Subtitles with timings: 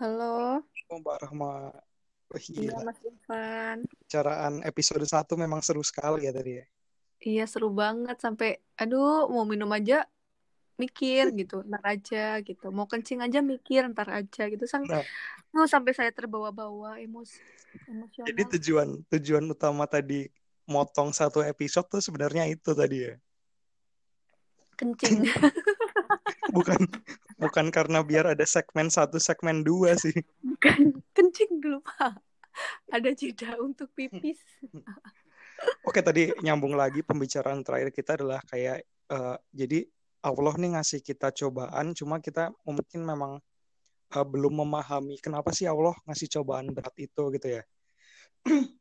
[0.00, 1.76] Halo, Oh, Mbak Rahma.
[2.32, 2.88] Wih, iya gila.
[2.88, 3.78] Mas Irfan.
[4.08, 6.64] Caraan episode 1 memang seru sekali ya tadi ya.
[7.20, 10.08] Iya seru banget sampai, aduh mau minum aja
[10.80, 12.72] mikir gitu, ntar aja gitu.
[12.72, 14.64] Mau kencing aja mikir, ntar aja gitu.
[14.64, 17.36] Sang, Nah, sampai saya terbawa-bawa emos,
[18.24, 18.50] jadi emosional.
[18.56, 20.32] tujuan tujuan utama tadi
[20.64, 23.14] motong satu episode tuh sebenarnya itu tadi ya.
[24.80, 25.28] Kencing.
[26.56, 26.88] Bukan
[27.40, 30.14] bukan karena biar ada segmen satu, segmen dua sih.
[30.44, 32.20] Bukan kencing dulu Pak.
[32.92, 34.38] Ada jeda untuk pipis.
[35.88, 39.88] Oke, tadi nyambung lagi pembicaraan terakhir kita adalah kayak eh, jadi
[40.20, 43.32] Allah nih ngasih kita cobaan, cuma kita mungkin memang
[44.12, 47.62] eh, belum memahami kenapa sih Allah ngasih cobaan berat itu gitu ya.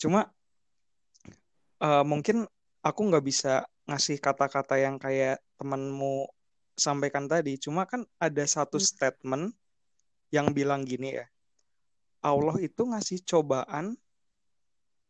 [0.00, 0.28] Cuma
[1.80, 2.44] eh, mungkin
[2.84, 6.28] aku nggak bisa ngasih kata-kata yang kayak temanmu
[6.76, 7.56] sampaikan tadi.
[7.56, 8.86] Cuma kan ada satu Hmm.
[8.86, 9.44] statement
[10.30, 11.26] yang bilang gini ya,
[12.20, 13.96] Allah itu ngasih cobaan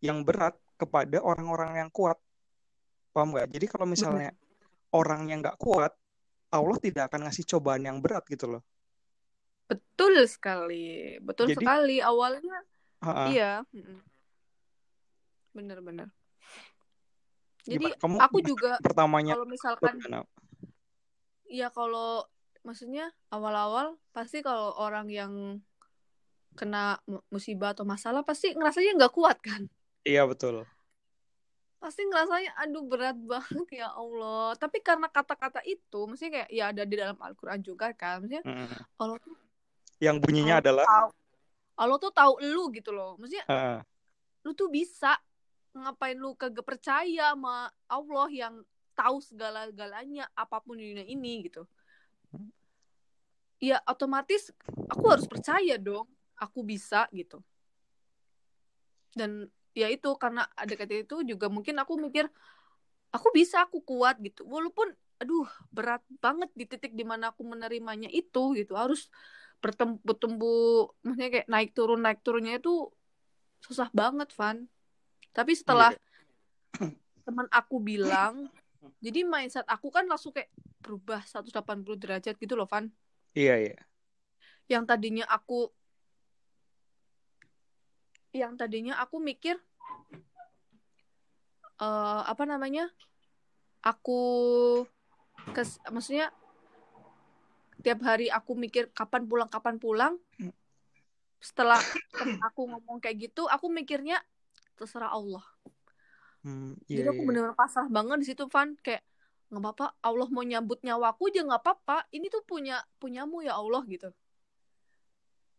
[0.00, 2.16] yang berat kepada orang-orang yang kuat.
[3.10, 3.48] Paham nggak?
[3.50, 4.30] Jadi kalau misalnya
[4.92, 5.92] orang yang nggak kuat,
[6.52, 8.62] Allah tidak akan ngasih cobaan yang berat gitu loh.
[9.66, 11.18] Betul sekali.
[11.18, 11.96] Betul Jadi, sekali.
[11.98, 12.56] Awalnya,
[13.02, 13.24] ha-ha.
[13.32, 13.52] iya.
[15.50, 16.12] Bener-bener.
[17.66, 17.98] Jadi Gimana?
[17.98, 19.96] Kamu aku juga pertamanya kalau misalkan?
[21.46, 22.26] Ya kalau
[22.66, 25.62] maksudnya awal-awal pasti kalau orang yang
[26.56, 29.68] kena mu- musibah atau masalah pasti ngerasanya nggak kuat kan?
[30.02, 30.64] Iya betul.
[31.76, 34.56] Pasti ngerasanya aduh berat banget ya Allah.
[34.56, 38.24] Tapi karena kata-kata itu maksudnya kayak ya ada di dalam Al-Qur'an juga kan.
[38.24, 38.76] Maksudnya Mm.
[38.98, 39.36] Allah tuh
[39.96, 41.08] Yang bunyinya Allah adalah tahu
[41.76, 43.20] Allah tuh tahu lu gitu loh.
[43.20, 43.84] Maksudnya ha-ha.
[44.42, 45.12] lu tuh bisa
[45.76, 48.54] ngapain lu kagak percaya sama Allah yang
[48.96, 51.68] tahu segala-galanya apa pun di dunia ini gitu.
[53.60, 54.52] Ya otomatis
[54.88, 57.44] aku harus percaya dong aku bisa gitu.
[59.12, 62.28] Dan ya itu karena ada kata itu juga mungkin aku mikir
[63.12, 64.44] aku bisa aku kuat gitu.
[64.48, 69.08] Walaupun aduh berat banget di titik di mana aku menerimanya itu gitu harus
[70.04, 72.92] bertumbuh maksudnya kayak naik turun naik turunnya itu
[73.64, 74.68] susah banget Van.
[75.32, 75.96] Tapi setelah
[76.76, 76.92] Iya.
[77.24, 78.52] teman aku bilang
[79.00, 80.50] jadi mindset aku kan langsung kayak
[80.80, 81.52] berubah 180
[81.98, 82.88] derajat gitu loh Van.
[83.36, 83.78] Iya iya.
[84.70, 85.70] Yang tadinya aku
[88.36, 89.56] yang tadinya aku mikir
[91.76, 92.88] eh apa namanya?
[93.84, 94.20] Aku
[95.54, 96.32] kes maksudnya
[97.84, 100.14] tiap hari aku mikir kapan pulang kapan pulang.
[101.38, 101.78] Setelah
[102.10, 104.18] temen aku ngomong kayak gitu, aku mikirnya
[104.74, 105.44] terserah Allah.
[106.46, 107.26] Hmm, Jadi iya aku iya.
[107.26, 109.02] bener-bener pasrah banget di situ Van kayak
[109.46, 113.82] nggak apa-apa Allah mau nyambut nyawaku aja nggak apa-apa ini tuh punya punyamu ya Allah
[113.86, 114.10] gitu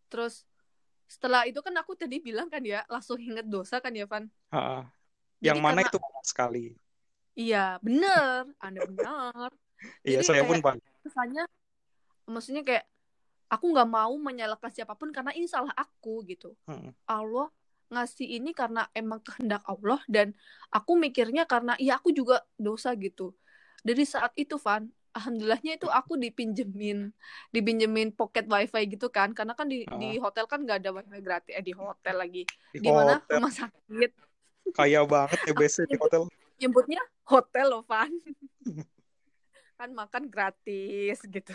[0.08, 0.48] terus
[1.08, 4.28] setelah itu kan aku tadi bilang kan ya langsung inget dosa kan ya Van
[5.40, 6.66] jadi Yang mana karena itu sekali.
[7.36, 9.50] iya bener anda benar
[10.02, 10.74] Iya, jadi saya pun Pak.
[11.06, 11.44] kesannya
[12.26, 12.86] maksudnya kayak
[13.48, 16.92] aku nggak mau menyalahkan siapa pun karena ini salah aku gitu Hmm.
[17.08, 17.48] Allah
[17.88, 20.36] ngasih ini karena emang kehendak Allah dan
[20.72, 23.32] aku mikirnya karena ya aku juga dosa gitu.
[23.84, 27.10] Dari saat itu Van, alhamdulillahnya itu aku dipinjemin,
[27.50, 31.54] dipinjemin pocket wifi gitu kan, karena kan di, di hotel kan nggak ada wifi gratis,
[31.56, 32.44] eh di hotel lagi,
[32.76, 33.18] di di mana?
[33.18, 33.42] hotel.
[33.42, 34.12] Rumah sakit,
[34.76, 36.22] kaya banget ya biasanya di hotel.
[36.58, 38.12] nyebutnya hotel loh Van,
[39.78, 41.54] kan makan gratis gitu.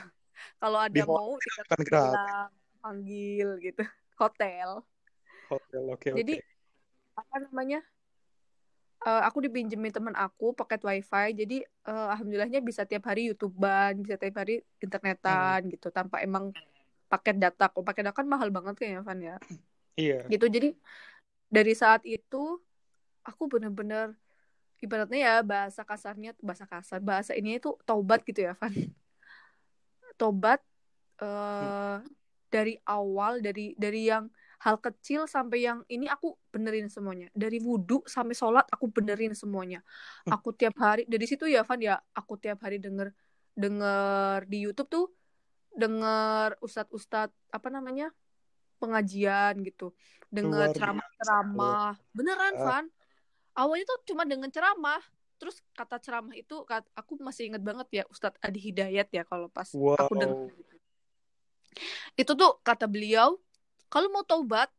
[0.59, 2.50] Kalau Di ada mau hotel tinggal kan
[2.82, 3.84] panggil gitu,
[4.19, 4.82] hotel.
[5.52, 6.48] Hotel, oke Jadi oke.
[7.12, 7.80] apa namanya?
[9.02, 14.14] eh, aku dipinjemin temen aku paket wifi jadi eh, alhamdulillahnya bisa tiap hari youtuber bisa
[14.14, 14.78] tiap hari Hmm.
[14.78, 16.54] internetan gitu tanpa emang
[17.10, 19.36] paket data kok paket data kan mahal banget kayaknya Van ya
[19.98, 20.24] Iya.
[20.30, 20.72] gitu jadi
[21.52, 22.62] dari saat itu
[23.26, 24.14] aku bener-bener
[24.80, 28.72] ibaratnya ya bahasa kasarnya bahasa kasar bahasa ini itu taubat gitu ya Van
[30.14, 30.62] tobat
[31.19, 31.69] Hmm.
[31.69, 31.99] eh
[32.52, 34.26] dari awal dari dari yang
[34.62, 37.26] hal kecil sampai yang ini aku benerin semuanya.
[37.35, 39.82] Dari wudhu sampai sholat aku benerin semuanya.
[40.23, 40.38] Hmm.
[40.38, 43.11] aku tiap hari dari situ ya Van ya aku tiap hari denger
[43.59, 45.06] denger di YouTube tuh
[45.75, 48.14] denger ustadz-ustadz apa namanya
[48.79, 49.91] pengajian gitu.
[50.31, 51.99] Denger ceramah-ceramah.
[52.14, 52.87] beneran Ah, Van.
[53.53, 55.03] Awalnya tuh cuma dengan ceramah
[55.43, 56.55] terus kata ceramah itu
[56.94, 60.38] aku masih inget banget ya Ustadz Adi Hidayat ya kalau pas aku denger.
[60.38, 60.55] Wow.
[62.14, 63.43] itu tuh kata beliau
[63.92, 64.72] kalau mau taubat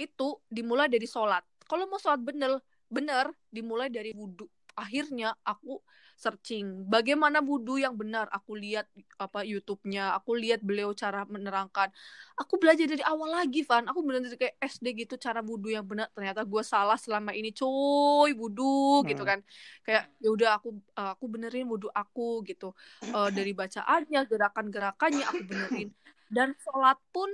[0.00, 1.44] itu dimulai dari sholat.
[1.68, 2.56] Kalau mau sholat bener
[2.88, 5.80] bener dimulai dari wudhu akhirnya aku
[6.16, 8.30] searching bagaimana wudhu yang benar?
[8.30, 8.86] Aku lihat
[9.18, 11.90] apa YouTube-nya aku lihat beliau cara menerangkan.
[12.38, 13.84] Aku belajar dari awal lagi Van.
[13.90, 16.08] Aku benar benar kayak SD gitu cara wudhu yang benar.
[16.14, 19.08] Ternyata gue salah selama ini coy wudhu hmm.
[19.10, 19.42] gitu kan.
[19.82, 22.70] Kayak ya udah aku uh, aku benerin wudhu aku gitu.
[23.10, 25.90] Uh, dari bacaannya gerakan-gerakannya aku benerin.
[26.30, 27.28] Dan sholat pun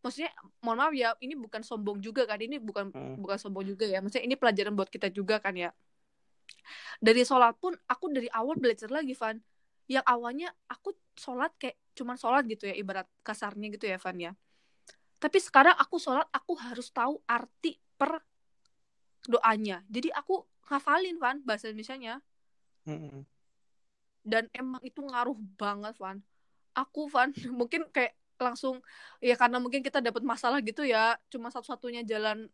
[0.00, 0.32] maksudnya
[0.64, 2.40] mohon maaf ya ini bukan sombong juga kan?
[2.40, 3.16] Ini bukan hmm.
[3.20, 4.00] bukan sombong juga ya?
[4.00, 5.70] Maksudnya ini pelajaran buat kita juga kan ya?
[7.00, 9.38] Dari sholat pun aku dari awal belajar lagi Van.
[9.90, 14.32] Yang awalnya aku sholat kayak cuman sholat gitu ya ibarat kasarnya gitu ya Van ya.
[15.20, 18.24] Tapi sekarang aku sholat aku harus tahu arti per
[19.28, 19.84] doanya.
[19.88, 22.22] Jadi aku ngafalin Van bahasa Indonesia-nya.
[22.88, 23.22] Mm-hmm.
[24.24, 26.20] dan emang itu ngaruh banget Van.
[26.76, 28.80] Aku Van mungkin kayak langsung
[29.20, 32.48] ya karena mungkin kita dapat masalah gitu ya cuma satu-satunya jalan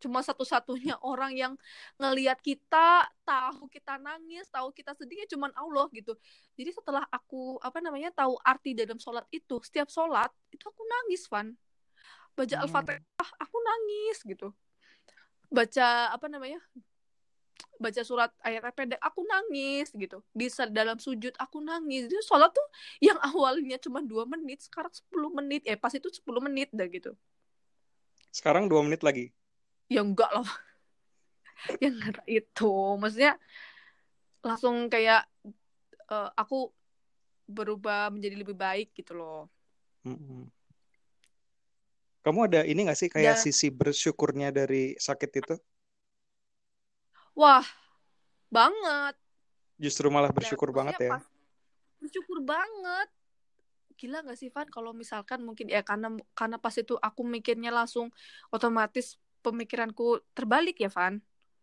[0.00, 1.52] cuma satu-satunya orang yang
[2.00, 6.16] ngelihat kita tahu kita nangis tahu kita sedihnya cuma Allah gitu.
[6.56, 11.28] Jadi setelah aku apa namanya tahu arti dalam sholat itu setiap sholat itu aku nangis
[11.28, 11.52] Van.
[12.32, 12.64] Baca hmm.
[12.64, 14.48] al-fatihah aku nangis gitu.
[15.52, 16.58] Baca apa namanya
[17.80, 20.20] baca surat ayat pendek aku nangis gitu.
[20.36, 22.12] Bisa dalam sujud aku nangis.
[22.12, 22.68] Jadi sholat tuh
[23.00, 25.64] yang awalnya cuma dua menit sekarang 10 menit.
[25.64, 27.16] Eh pas itu 10 menit dah gitu.
[28.28, 29.32] Sekarang dua menit lagi?
[29.88, 30.46] Ya enggak loh
[31.82, 31.96] yang
[32.28, 32.72] itu.
[33.00, 33.40] Maksudnya
[34.44, 35.24] langsung kayak
[36.12, 36.68] uh, aku
[37.48, 39.50] berubah menjadi lebih baik gitu loh.
[42.20, 43.40] Kamu ada ini gak sih kayak ya.
[43.40, 45.54] sisi bersyukurnya dari sakit itu
[47.40, 47.64] wah
[48.52, 49.16] banget.
[49.80, 51.12] Justru malah bersyukur Dan, banget ya.
[51.96, 53.08] bersyukur banget.
[53.96, 54.68] Gila gak sih Van?
[54.68, 58.12] Kalau misalkan mungkin ya karena karena pas itu aku mikirnya langsung
[58.52, 61.20] otomatis pemikiranku terbalik ya Van?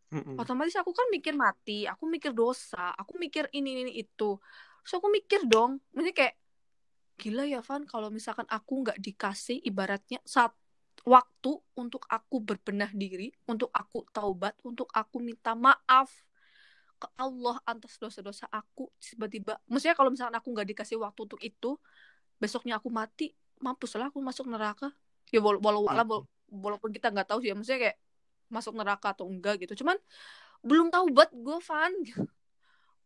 [0.08, 0.40] Mm-hmm.
[0.40, 4.40] otomatis aku kan mikir mati aku mikir dosa aku mikir ini ini itu.
[4.88, 5.84] So aku mikir dong.
[5.92, 6.36] Ini kayak
[7.20, 10.56] gila ya Van kalau misalkan aku nggak dikasih ibaratnya saat
[11.07, 16.12] waktu untuk aku berbenah diri untuk aku taubat untuk aku minta maaf
[17.00, 19.56] ke Allah atas dosa-dosa aku tiba-tiba.
[19.71, 21.80] Maksudnya kalau misalkan aku nggak dikasih waktu untuk itu
[22.42, 23.31] besoknya aku mati
[23.63, 24.92] mampus lah aku masuk neraka.
[25.31, 26.19] Ya walau walau walau
[26.51, 27.98] walaupun kita nggak tahu sih ya maksudnya kayak
[28.51, 29.86] masuk neraka atau enggak gitu.
[29.86, 29.95] Cuman
[30.65, 31.94] belum tahu buat gue fan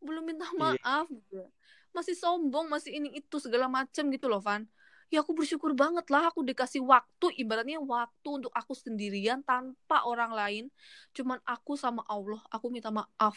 [0.02, 0.58] belum minta iya.
[0.58, 1.46] maaf gitu
[1.92, 4.66] masih sombong masih ini itu segala macam gitu loh Van
[5.12, 10.32] ya aku bersyukur banget lah aku dikasih waktu ibaratnya waktu untuk aku sendirian tanpa orang
[10.32, 10.66] lain.
[11.12, 13.36] Cuman aku sama Allah aku minta maaf.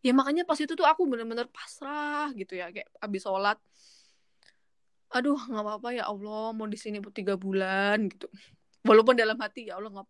[0.00, 3.60] Ya makanya pas itu tuh aku bener-bener pasrah gitu ya kayak abis sholat.
[5.12, 8.32] Aduh nggak apa-apa ya Allah mau di sini tiga bulan gitu.
[8.88, 10.08] Walaupun dalam hati ya Allah nggak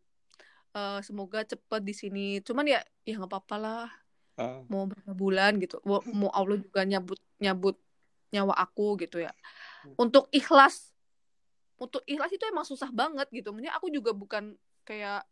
[0.78, 2.38] uh, semoga cepat di sini.
[2.46, 3.86] Cuman ya ya nggak apa-apa lah.
[4.34, 4.66] Uh.
[4.66, 5.82] mau berapa bulan gitu.
[5.86, 7.78] Mau Allah juga nyabut nyabut
[8.34, 9.34] nyawa aku gitu ya.
[10.00, 10.94] Untuk ikhlas
[11.74, 13.50] untuk ikhlas itu emang susah banget gitu.
[13.50, 14.54] Maksudnya aku juga bukan
[14.86, 15.26] kayak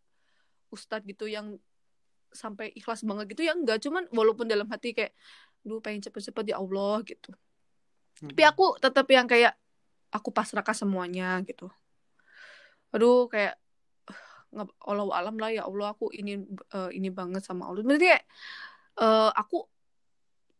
[0.74, 1.56] ustadz gitu yang
[2.32, 3.78] sampai ikhlas banget gitu ya enggak.
[3.80, 5.14] Cuman walaupun dalam hati kayak
[5.62, 7.30] lu pengen cepet-cepet ya Allah gitu.
[8.20, 8.28] Hmm.
[8.28, 9.56] tapi aku tetap yang kayak
[10.12, 11.72] aku pasrahkan semuanya gitu.
[12.92, 13.56] Aduh kayak
[14.52, 16.44] nggak Allah alam lah ya Allah aku ini
[16.76, 17.80] uh, ini banget sama Allah.
[17.80, 18.24] Berarti kayak
[19.00, 19.64] uh, aku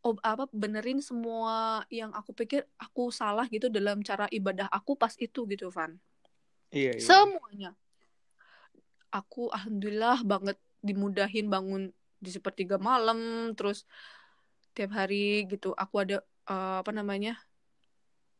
[0.02, 5.14] oh, apa benerin semua yang aku pikir aku salah gitu dalam cara ibadah aku pas
[5.18, 5.94] itu gitu Van.
[6.74, 7.02] Iya, iya.
[7.02, 7.70] semuanya.
[9.12, 13.86] Aku alhamdulillah banget dimudahin bangun di sepertiga malam terus
[14.72, 16.16] tiap hari gitu aku ada
[16.48, 17.38] uh, apa namanya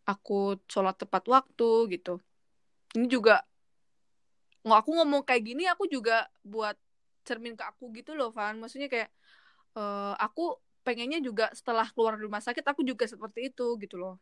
[0.09, 2.19] aku sholat tepat waktu gitu.
[2.99, 3.47] Ini juga
[4.63, 6.75] nggak aku ngomong kayak gini aku juga buat
[7.23, 8.59] cermin ke aku gitu loh Van.
[8.59, 9.11] Maksudnya kayak
[9.79, 14.19] uh, aku pengennya juga setelah keluar dari rumah sakit aku juga seperti itu gitu loh.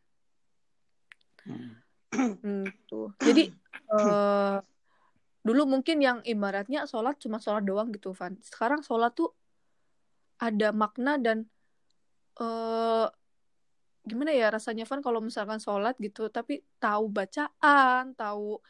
[1.44, 1.80] Hmm.
[2.44, 3.16] hmm, tuh.
[3.20, 3.48] Jadi
[3.92, 4.60] uh,
[5.40, 8.36] dulu mungkin yang ibaratnya sholat cuma sholat doang gitu Van.
[8.44, 9.32] Sekarang sholat tuh
[10.40, 11.48] ada makna dan
[12.40, 13.08] uh,
[14.04, 15.00] gimana ya rasanya Van?
[15.00, 18.60] Kalau misalkan sholat gitu tapi tahu bacaan tahu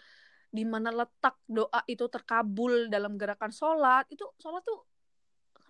[0.51, 4.90] di mana letak doa itu terkabul dalam gerakan sholat itu sholat tuh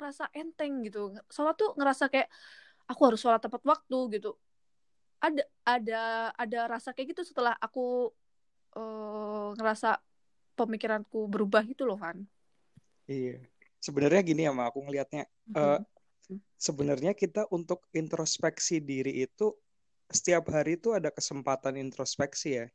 [0.01, 1.13] ngerasa enteng gitu.
[1.29, 2.33] Sholat tuh ngerasa kayak
[2.89, 4.33] aku harus sholat tepat waktu gitu.
[5.21, 6.03] Ada ada
[6.33, 8.09] ada rasa kayak gitu setelah aku
[8.73, 10.01] uh, ngerasa
[10.57, 12.21] pemikiranku berubah gitu loh kan
[13.09, 13.41] iya.
[13.81, 15.57] Sebenarnya gini ya ma aku ngelihatnya mm-hmm.
[15.57, 15.81] uh,
[16.61, 19.57] sebenarnya kita untuk introspeksi diri itu
[20.13, 22.67] setiap hari itu ada kesempatan introspeksi ya.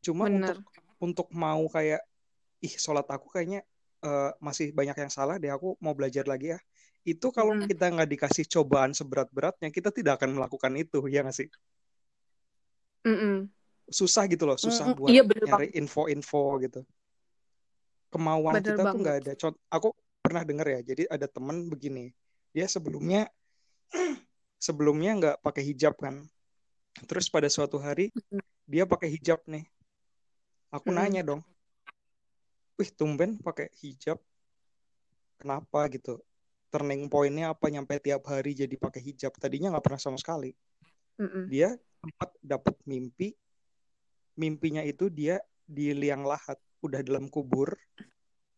[0.00, 0.56] Cuma Bener.
[0.56, 0.58] untuk
[0.96, 2.00] untuk mau kayak
[2.64, 3.60] ih sholat aku kayaknya
[4.06, 6.58] uh, masih banyak yang salah deh aku mau belajar lagi ya
[7.12, 7.68] itu kalau Mm-mm.
[7.68, 11.48] kita nggak dikasih cobaan seberat-beratnya kita tidak akan melakukan itu ya nggak sih
[13.06, 13.48] Mm-mm.
[13.98, 14.94] susah gitu loh susah Mm-mm.
[14.98, 16.78] buat Iya nyari info-info gitu
[18.12, 19.02] kemauan Bener kita tuh banget.
[19.02, 19.88] nggak ada Cont- aku
[20.24, 22.04] pernah dengar ya jadi ada teman begini
[22.54, 23.28] dia sebelumnya
[24.66, 26.14] sebelumnya nggak pakai hijab kan
[27.08, 28.10] terus pada suatu hari
[28.72, 29.64] dia pakai hijab nih
[30.76, 30.96] aku Mm-mm.
[30.96, 31.40] nanya dong
[32.78, 34.18] wih tumben pakai hijab.
[35.38, 36.22] Kenapa gitu?
[36.70, 37.70] Turning pointnya apa?
[37.70, 39.34] Nyampe tiap hari jadi pakai hijab.
[39.38, 40.54] Tadinya nggak pernah sama sekali.
[41.14, 41.46] Mm-mm.
[41.46, 41.70] dia
[42.02, 43.38] sempat dapat mimpi.
[44.34, 47.70] Mimpinya itu dia di liang lahat udah dalam kubur.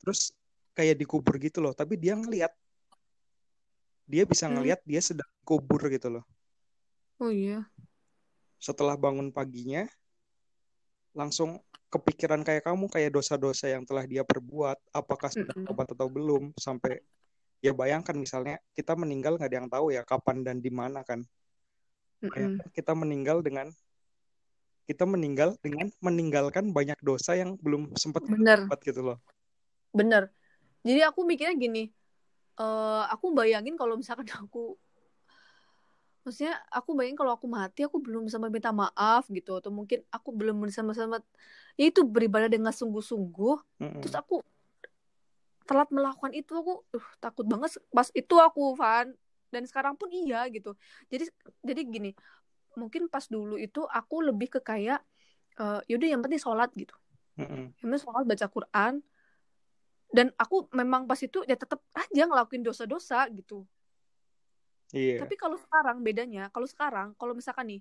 [0.01, 0.33] Terus
[0.77, 2.53] kayak dikubur gitu loh tapi dia ngelihat
[4.05, 6.25] dia bisa ngelihat dia sedang kubur gitu loh.
[7.17, 7.65] Oh iya.
[8.57, 9.89] setelah bangun paginya
[11.17, 11.61] langsung
[11.97, 17.01] kepikiran kayak kamu kayak dosa-dosa yang telah dia perbuat apakah sudah tobat atau belum sampai
[17.65, 21.25] ya bayangkan misalnya kita meninggal nggak ada yang tahu ya kapan dan di mana kan.
[22.21, 23.73] Bayangkan kita meninggal dengan
[24.87, 29.19] kita meninggal dengan meninggalkan banyak dosa yang belum sempat Bener, buat gitu loh
[29.97, 30.29] bener.
[30.85, 31.89] Jadi aku mikirnya gini,
[32.61, 34.77] eh aku bayangin kalau misalkan aku,
[36.27, 40.35] maksudnya aku bayangin kalau aku mati, aku belum bisa meminta maaf gitu, atau mungkin aku
[40.35, 41.23] belum bisa sama
[41.79, 44.03] ya itu beribadah dengan sungguh-sungguh, Mm-mm.
[44.03, 44.43] terus aku
[45.71, 49.15] telat melakukan itu, aku uh, takut banget pas itu aku Van,
[49.55, 50.75] dan sekarang pun iya gitu.
[51.07, 51.31] Jadi
[51.63, 52.11] jadi gini,
[52.75, 54.99] mungkin pas dulu itu aku lebih ke kayak,
[55.63, 56.99] eh yaudah yang penting sholat gitu.
[57.39, 57.71] Mm-mm.
[57.79, 58.93] Yang penting sholat baca Quran,
[60.11, 63.63] dan aku memang pas itu ya tetap aja ngelakuin dosa-dosa gitu.
[64.95, 67.81] Iya Tapi kalau sekarang bedanya, kalau sekarang kalau misalkan nih,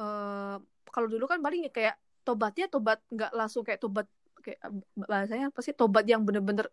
[0.00, 0.56] eh
[0.90, 4.06] kalau dulu kan paling ya kayak tobatnya tobat nggak langsung kayak tobat
[4.40, 6.66] kayak eh, bahasanya apa sih tobat yang bener-bener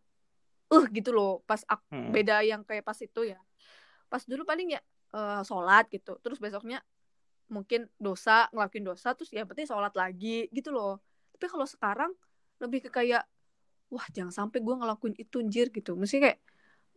[0.72, 1.44] uh gitu loh.
[1.46, 2.12] Pas aku, Mm-mm.
[2.16, 3.40] beda yang kayak pas itu ya.
[4.10, 4.82] Pas dulu paling ya
[5.14, 6.18] eh, sholat gitu.
[6.24, 6.82] Terus besoknya
[7.52, 11.04] mungkin dosa ngelakuin dosa terus ya penting sholat lagi gitu loh.
[11.36, 12.12] Tapi kalau sekarang
[12.64, 13.28] lebih ke kayak
[13.92, 16.00] wah jangan sampai gue ngelakuin itu anjir gitu.
[16.00, 16.40] Mesti kayak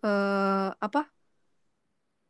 [0.04, 1.10] eh apa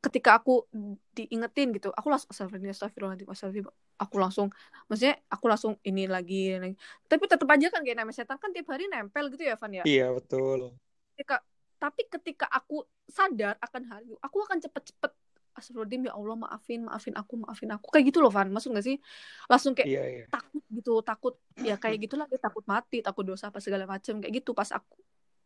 [0.04, 0.68] ketika aku
[1.16, 4.46] diingetin gitu aku langsung astagfirullah astagfirullahaladzim astagfirullah aku langsung
[4.90, 6.76] maksudnya aku langsung ini lagi, ini lagi.
[7.08, 9.84] tapi tetap aja kan kayak namanya setan kan tiap hari nempel gitu ya Van ya?
[9.86, 10.74] Iya betul.
[11.14, 11.40] Ketika
[11.78, 15.12] tapi ketika aku sadar akan hal itu aku akan cepet-cepet
[15.54, 18.50] astagfirullahaladzim ya Allah maafin maafin aku maafin aku kayak gitu loh Van.
[18.50, 18.98] Masuk gak sih?
[19.46, 20.26] Langsung kayak iya iya.
[20.26, 24.34] takut gitu takut ya kayak gitulah dia takut mati takut dosa apa segala macam kayak
[24.42, 24.98] gitu pas aku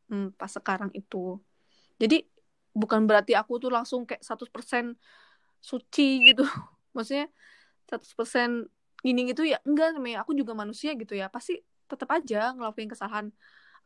[0.09, 1.37] hmm, pas sekarang itu.
[2.01, 2.25] Jadi
[2.75, 4.97] bukan berarti aku tuh langsung kayak 100%
[5.59, 6.45] suci gitu.
[6.95, 7.29] Maksudnya
[7.89, 8.69] 100%
[9.03, 10.23] gini gitu ya enggak namanya.
[10.27, 11.31] Aku juga manusia gitu ya.
[11.31, 13.33] Pasti tetap aja ngelakuin kesalahan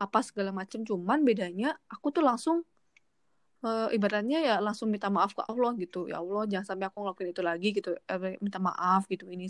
[0.01, 2.65] apa segala macam cuman bedanya aku tuh langsung
[3.63, 6.11] eh, ibaratnya ya langsung minta maaf ke Allah gitu.
[6.11, 7.95] Ya Allah jangan sampai aku ngelakuin itu lagi gitu.
[7.95, 9.29] Eh, minta maaf gitu.
[9.29, 9.47] Ini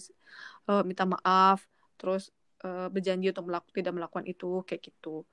[0.69, 1.65] eh, minta maaf.
[1.97, 2.29] Terus
[2.61, 4.61] eh, berjanji untuk melakukan tidak melakukan itu.
[4.67, 5.25] Kayak gitu.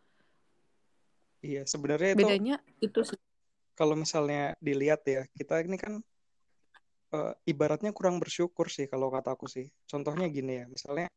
[1.41, 3.17] Iya sebenarnya itu bedanya itu sih
[3.81, 5.93] kalau misalnya dilihat ya kita ini kan
[7.17, 9.67] eh, ibaratnya kurang bersyukur sih kalau kata aku sih.
[9.91, 11.09] Contohnya gini ya misalnya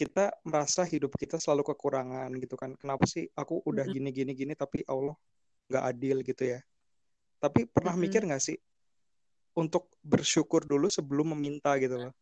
[0.00, 2.70] kita merasa hidup kita selalu kekurangan gitu kan.
[2.80, 5.16] Kenapa sih aku udah gini gini gini tapi Allah
[5.72, 6.60] nggak adil gitu ya?
[7.42, 8.04] Tapi pernah Mm-mm.
[8.04, 8.56] mikir nggak sih
[9.62, 12.12] untuk bersyukur dulu sebelum meminta gitu loh?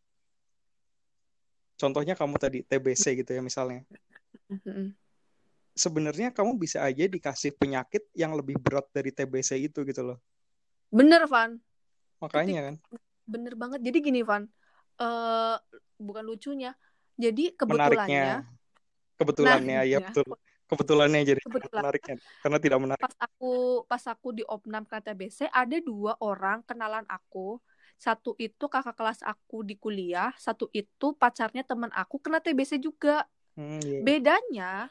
[1.81, 3.81] Contohnya kamu tadi TBC gitu ya misalnya.
[4.51, 4.95] Mm-mm.
[5.75, 10.17] Sebenarnya kamu bisa aja dikasih penyakit yang lebih berat dari TBC itu gitu loh.
[10.91, 11.55] Bener Van.
[12.19, 12.75] Makanya kan.
[13.23, 13.79] bener banget.
[13.79, 14.43] Jadi gini Van.
[14.99, 15.57] Eh
[15.97, 16.75] bukan lucunya.
[17.15, 18.43] Jadi menariknya.
[18.43, 18.51] Kebetulannya
[19.19, 19.99] kebetulannya ya.
[19.99, 20.07] Menariknya.
[20.11, 20.25] betul.
[20.71, 21.81] Kebetulannya jadi Kebetulan.
[21.83, 23.03] menariknya karena tidak menarik.
[23.03, 23.53] Pas aku
[23.91, 27.59] pas aku di opnam KTBC ada dua orang kenalan aku.
[27.99, 33.27] Satu itu kakak kelas aku di kuliah satu itu pacarnya teman aku kena TBC juga.
[33.51, 33.99] Hmm, iya.
[33.99, 34.87] bedanya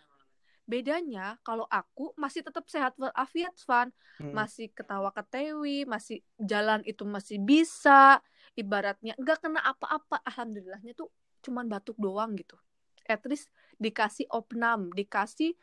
[0.71, 3.91] bedanya kalau aku masih tetap sehat walafiat Van.
[4.23, 8.23] Hmm, masih ketawa ketewi masih jalan itu masih bisa.
[8.55, 10.23] Ibaratnya nggak kena apa-apa.
[10.23, 11.11] Alhamdulillahnya tuh
[11.43, 12.55] cuman batuk doang gitu.
[13.11, 13.51] At least
[13.83, 15.59] dikasih opnam dikasih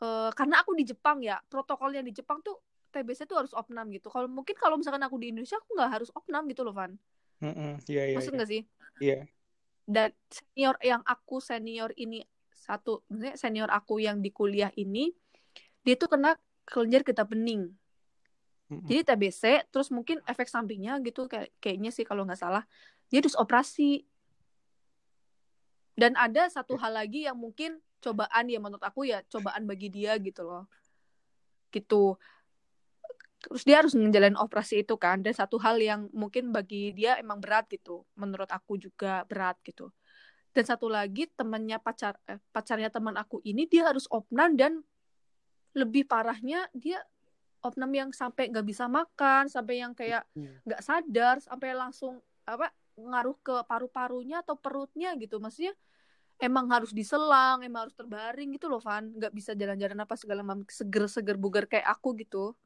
[0.00, 2.56] eh, karena aku di Jepang ya protokolnya di Jepang tuh
[2.94, 4.08] TBC tuh harus opnam gitu.
[4.08, 6.96] Kalau mungkin kalau misalkan aku di Indonesia aku nggak harus opnam gitu loh Van.
[7.36, 8.38] Hmm, hmm, iya iya maksud iya.
[8.40, 8.62] nggak sih?
[8.96, 9.18] Iya.
[9.86, 12.24] dan senior yang aku senior ini
[12.66, 13.06] satu.
[13.06, 15.14] Maksudnya senior aku yang di kuliah ini
[15.86, 16.34] dia tuh kena
[16.66, 17.70] kelenjar getah bening.
[18.66, 18.86] Hmm, hmm.
[18.90, 22.66] jadi TBC terus mungkin efek sampingnya gitu kayak kayaknya sih kalau nggak salah.
[23.06, 24.02] Dia harus operasi.
[25.96, 30.18] Dan ada satu hal lagi yang mungkin cobaan ya menurut aku ya cobaan bagi dia
[30.18, 30.66] gitu loh.
[31.70, 32.18] Gitu.
[33.46, 35.22] Terus dia harus menjalani operasi itu kan.
[35.22, 38.02] Dan satu hal yang mungkin bagi dia emang berat gitu.
[38.18, 39.94] Menurut aku juga berat gitu
[40.56, 44.80] dan satu lagi temannya pacar eh, pacarnya teman aku ini dia harus opnam dan
[45.76, 47.04] lebih parahnya dia
[47.60, 50.24] opnam yang sampai nggak bisa makan sampai yang kayak
[50.64, 55.36] nggak sadar sampai langsung apa ngaruh ke paru-parunya atau perutnya gitu.
[55.36, 55.76] Maksudnya
[56.40, 59.12] emang harus diselang emang harus terbaring gitu loh Van.
[59.12, 62.56] Nggak bisa jalan-jalan apa segala macam seger-seger bugar kayak aku gitu.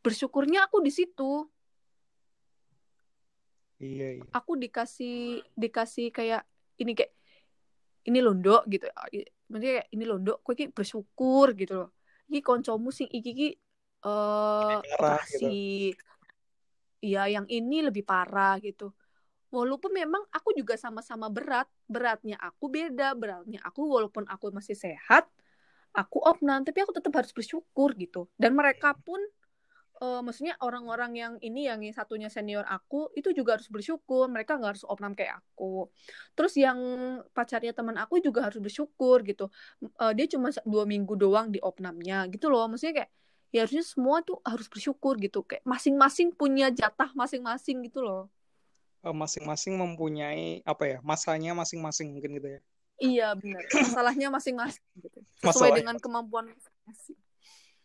[0.00, 1.44] Bersyukurnya aku di situ
[3.82, 4.22] Iya, iya.
[4.30, 6.46] aku dikasih dikasih kayak
[6.78, 7.12] ini kayak
[8.06, 8.86] ini londo gitu.
[9.50, 11.90] Maksudnya kayak ini londo kok iki bersyukur gitu loh.
[12.30, 13.48] Iki koncomu sing iki iki
[14.02, 15.94] eh parah, operasi
[17.02, 18.94] iya yang ini lebih parah gitu.
[19.52, 21.66] Walaupun memang aku juga sama-sama berat.
[21.90, 25.28] Beratnya aku beda beratnya aku walaupun aku masih sehat
[25.92, 28.30] aku opnam tapi aku tetap harus bersyukur gitu.
[28.38, 29.18] Dan mereka pun
[30.02, 34.26] eh, maksudnya orang-orang yang ini yang satunya senior aku itu juga harus bersyukur.
[34.26, 35.86] Mereka nggak harus opnam kayak aku.
[36.34, 36.78] Terus yang
[37.30, 39.46] pacarnya teman aku juga harus bersyukur gitu.
[39.80, 42.66] Eh, dia cuma dua minggu doang di opnamnya gitu loh.
[42.66, 43.10] Maksudnya kayak
[43.54, 45.46] ya harusnya semua tuh harus bersyukur gitu.
[45.46, 48.26] Kayak masing-masing punya jatah masing-masing gitu loh.
[49.06, 52.60] Eh, masing-masing mempunyai apa ya masanya masing-masing mungkin gitu ya.
[53.02, 55.18] Iya benar masalahnya masing-masing gitu.
[55.42, 57.18] Sesuai Masalahnya dengan kemampuan masing-masing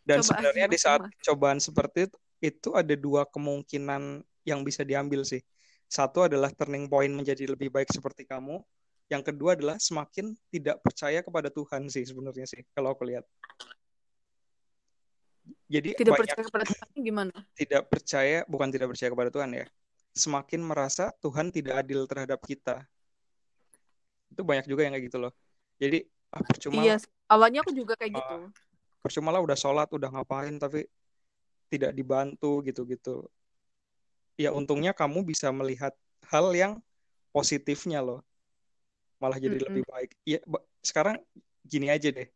[0.08, 5.20] dan Cobaan sebenarnya di saat cobaan seperti itu, itu ada dua kemungkinan yang bisa diambil
[5.20, 5.44] sih.
[5.84, 8.64] Satu adalah turning point menjadi lebih baik seperti kamu.
[9.12, 13.24] Yang kedua adalah semakin tidak percaya kepada Tuhan sih sebenarnya sih kalau aku lihat.
[15.68, 17.36] Jadi tidak banyak percaya kepada Tuhan gimana?
[17.52, 19.66] Tidak percaya bukan tidak percaya kepada Tuhan ya.
[20.16, 22.84] Semakin merasa Tuhan tidak adil terhadap kita.
[24.32, 25.32] Itu banyak juga yang kayak gitu loh.
[25.76, 26.96] Jadi ah, percuma iya
[27.28, 28.20] awalnya aku juga kayak Ah.
[28.20, 28.36] gitu
[29.08, 30.84] percuma lah udah sholat udah ngapain tapi
[31.72, 33.24] tidak dibantu gitu-gitu.
[34.38, 35.96] Ya untungnya kamu bisa melihat
[36.28, 36.72] hal yang
[37.32, 38.20] positifnya loh.
[39.18, 39.66] Malah jadi Mm-mm.
[39.66, 40.10] lebih baik.
[40.22, 40.38] Ya
[40.84, 41.18] sekarang
[41.66, 42.28] gini aja deh.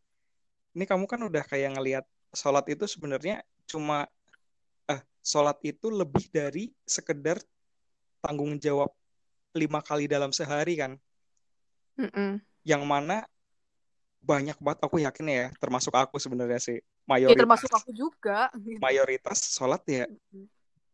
[0.72, 4.08] Ini kamu kan udah kayak ngelihat sholat itu sebenarnya cuma
[4.88, 7.38] eh sholat itu lebih dari sekedar
[8.24, 8.90] tanggung jawab
[9.52, 10.96] lima kali dalam sehari kan?
[12.00, 12.40] Mm-mm.
[12.62, 13.26] yang mana
[14.22, 17.42] banyak banget aku yakin ya termasuk aku sebenarnya sih ya mayoritas.
[17.42, 18.78] termasuk aku juga gitu.
[18.78, 20.06] mayoritas sholat ya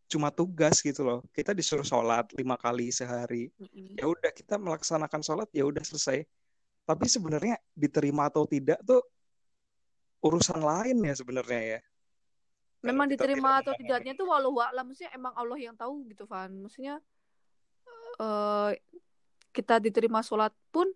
[0.08, 3.52] cuma tugas gitu loh kita disuruh sholat lima kali sehari.
[3.60, 4.00] Mm-mm.
[4.00, 6.24] ya udah kita melaksanakan sholat ya udah selesai.
[6.88, 9.04] Tapi sebenarnya diterima atau tidak tuh
[10.24, 11.80] urusan lain ya sebenarnya ya.
[12.80, 16.48] Memang diterima tidak atau tidaknya tuh walau alam maksudnya emang Allah yang tahu gitu Van.
[16.48, 17.04] Maksudnya
[18.16, 18.72] eh
[19.52, 20.88] kita diterima sholat pun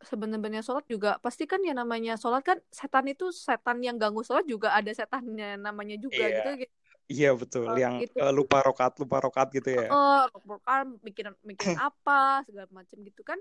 [0.00, 4.48] sebenarnya sholat juga pasti kan yang namanya sholat kan setan itu setan yang ganggu sholat
[4.48, 6.36] juga ada setannya namanya juga Iya.
[6.40, 6.74] gitu gitu.
[7.10, 7.66] Iya betul.
[7.74, 9.90] Yang itu eh, lupa rokat lupa rokat gitu ya.
[9.90, 10.24] Eh
[10.62, 13.38] kan mikirin mikirin apa segala macam gitu kan.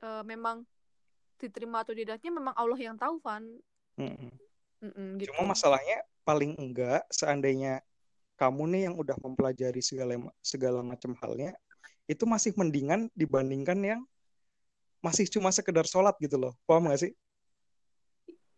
[0.00, 0.62] Eh, memang
[1.36, 3.44] diterima atau tidaknya memang Allah yang tahu Van.
[3.98, 4.30] Mm-mm.
[4.84, 5.32] Mm-mm, gitu.
[5.32, 7.80] cuma masalahnya paling enggak seandainya
[8.36, 11.56] kamu nih yang udah mempelajari segala segala macam halnya
[12.04, 14.00] itu masih mendingan dibandingkan yang
[15.04, 17.12] masih cuma sekedar sholat gitu loh paham gak sih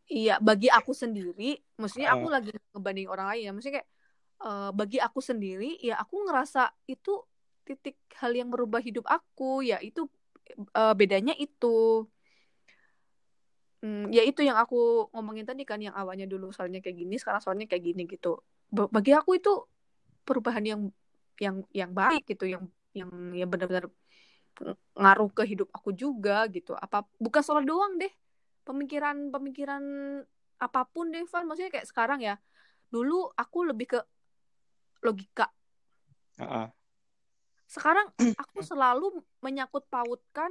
[0.07, 2.35] Iya, bagi aku sendiri, maksudnya aku Heeh.
[2.39, 3.89] lagi ngebanding orang lain ya, maksudnya kayak
[4.47, 7.27] eh, bagi aku sendiri, ya aku ngerasa itu
[7.67, 10.07] titik hal yang merubah hidup aku, ya itu
[10.79, 12.07] eh, bedanya itu.
[13.83, 17.43] Hmm, ya itu yang aku ngomongin tadi kan, yang awalnya dulu soalnya kayak gini, sekarang
[17.43, 18.39] soalnya kayak gini gitu.
[18.71, 19.51] Ba- Bagi aku itu
[20.23, 20.81] perubahan yang
[21.43, 22.63] yang yang baik gitu, yang
[22.95, 23.91] yang yang benar-benar
[24.97, 26.73] ngaruh ke hidup aku juga gitu.
[26.77, 28.11] Apa bukan soal doang deh,
[28.65, 29.83] pemikiran-pemikiran
[30.57, 31.45] apa pun deh, Van.
[31.45, 32.41] Maksudnya kayak sekarang ya,
[32.89, 34.01] dulu aku lebih ke
[35.05, 35.53] logika.
[36.41, 36.69] Heeh.
[37.69, 38.09] Sekarang
[38.43, 40.51] aku selalu menyangkut pautkan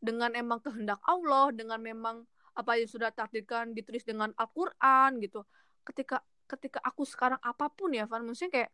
[0.00, 2.24] dengan emang kehendak Allah, dengan memang
[2.56, 5.44] apa yang sudah takdirkan ditulis dengan Al-Qur'an gitu.
[5.86, 6.20] Ketika
[6.50, 8.70] ketika aku sekarang apa pun ya, Van, maksudnya kayak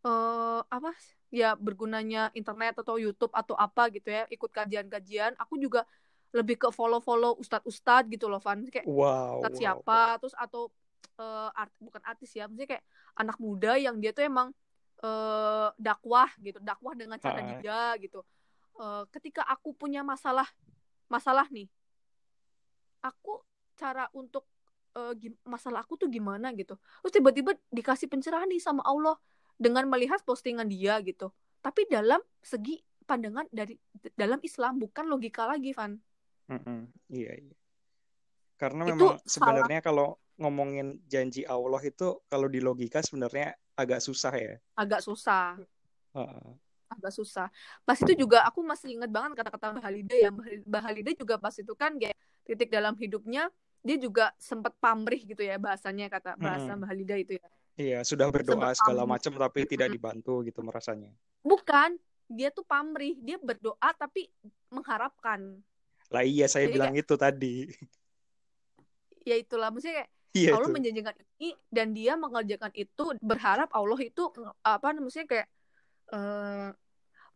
[0.00, 0.90] eh apa
[1.30, 5.86] ya bergunanya internet atau YouTube atau apa gitu ya, ikut kajian-kajian, aku juga
[6.34, 8.62] lebih ke follow-follow ustadz-ustadz gitu loh, Van.
[8.66, 10.70] Kayak wow ustadz wow siapa, terus atau
[11.22, 14.50] eh, art, bukan artis ya, maksudnya kayak anak muda yang dia tuh emang
[15.02, 17.62] eh, dakwah gitu, dakwah dengan cara Heeh.
[17.62, 18.20] dia gitu.
[18.82, 20.46] Eh, ketika aku punya masalah
[21.06, 21.70] masalah nih,
[23.02, 23.42] aku
[23.78, 24.44] cara untuk
[25.16, 26.74] gim- masalah aku tuh gimana gitu.
[27.00, 29.14] Terus tiba-tiba dikasih pencerahan nih sama Allah
[29.60, 31.28] dengan melihat postingan dia gitu.
[31.60, 33.76] Tapi dalam segi pandangan dari
[34.16, 36.00] dalam Islam bukan logika lagi, Van.
[36.48, 36.88] Mm-mm.
[37.12, 37.56] Iya, iya.
[38.56, 39.28] Karena Itu memang salah.
[39.28, 44.56] sebenarnya kalau ngomongin janji Allah itu kalau di logika sebenarnya agak susah ya.
[44.72, 45.60] agak susah
[46.16, 46.48] Heeh.
[46.90, 47.46] agak susah.
[47.86, 50.30] Pas itu juga aku masih ingat banget kata-kata Mbak Halida ya.
[50.66, 52.16] Mbak Halida juga pas itu kan kayak
[52.48, 53.46] titik dalam hidupnya
[53.84, 56.80] dia juga sempat pamrih gitu ya bahasanya kata bahasa Mm-mm.
[56.82, 57.48] Mbak Halida itu ya.
[57.80, 61.08] Iya, sudah berdoa segala macam tapi tidak dibantu gitu merasanya.
[61.40, 61.96] Bukan,
[62.28, 64.28] dia tuh pamrih, dia berdoa tapi
[64.68, 65.64] mengharapkan.
[66.12, 67.72] Lah iya saya Jadi bilang itu tadi.
[69.24, 70.76] Ya itulah maksudnya kayak Iya Allah itu.
[70.78, 74.30] menjanjikan ini dan dia mengerjakan itu berharap Allah itu
[74.62, 75.48] apa namanya kayak
[76.14, 76.70] eh,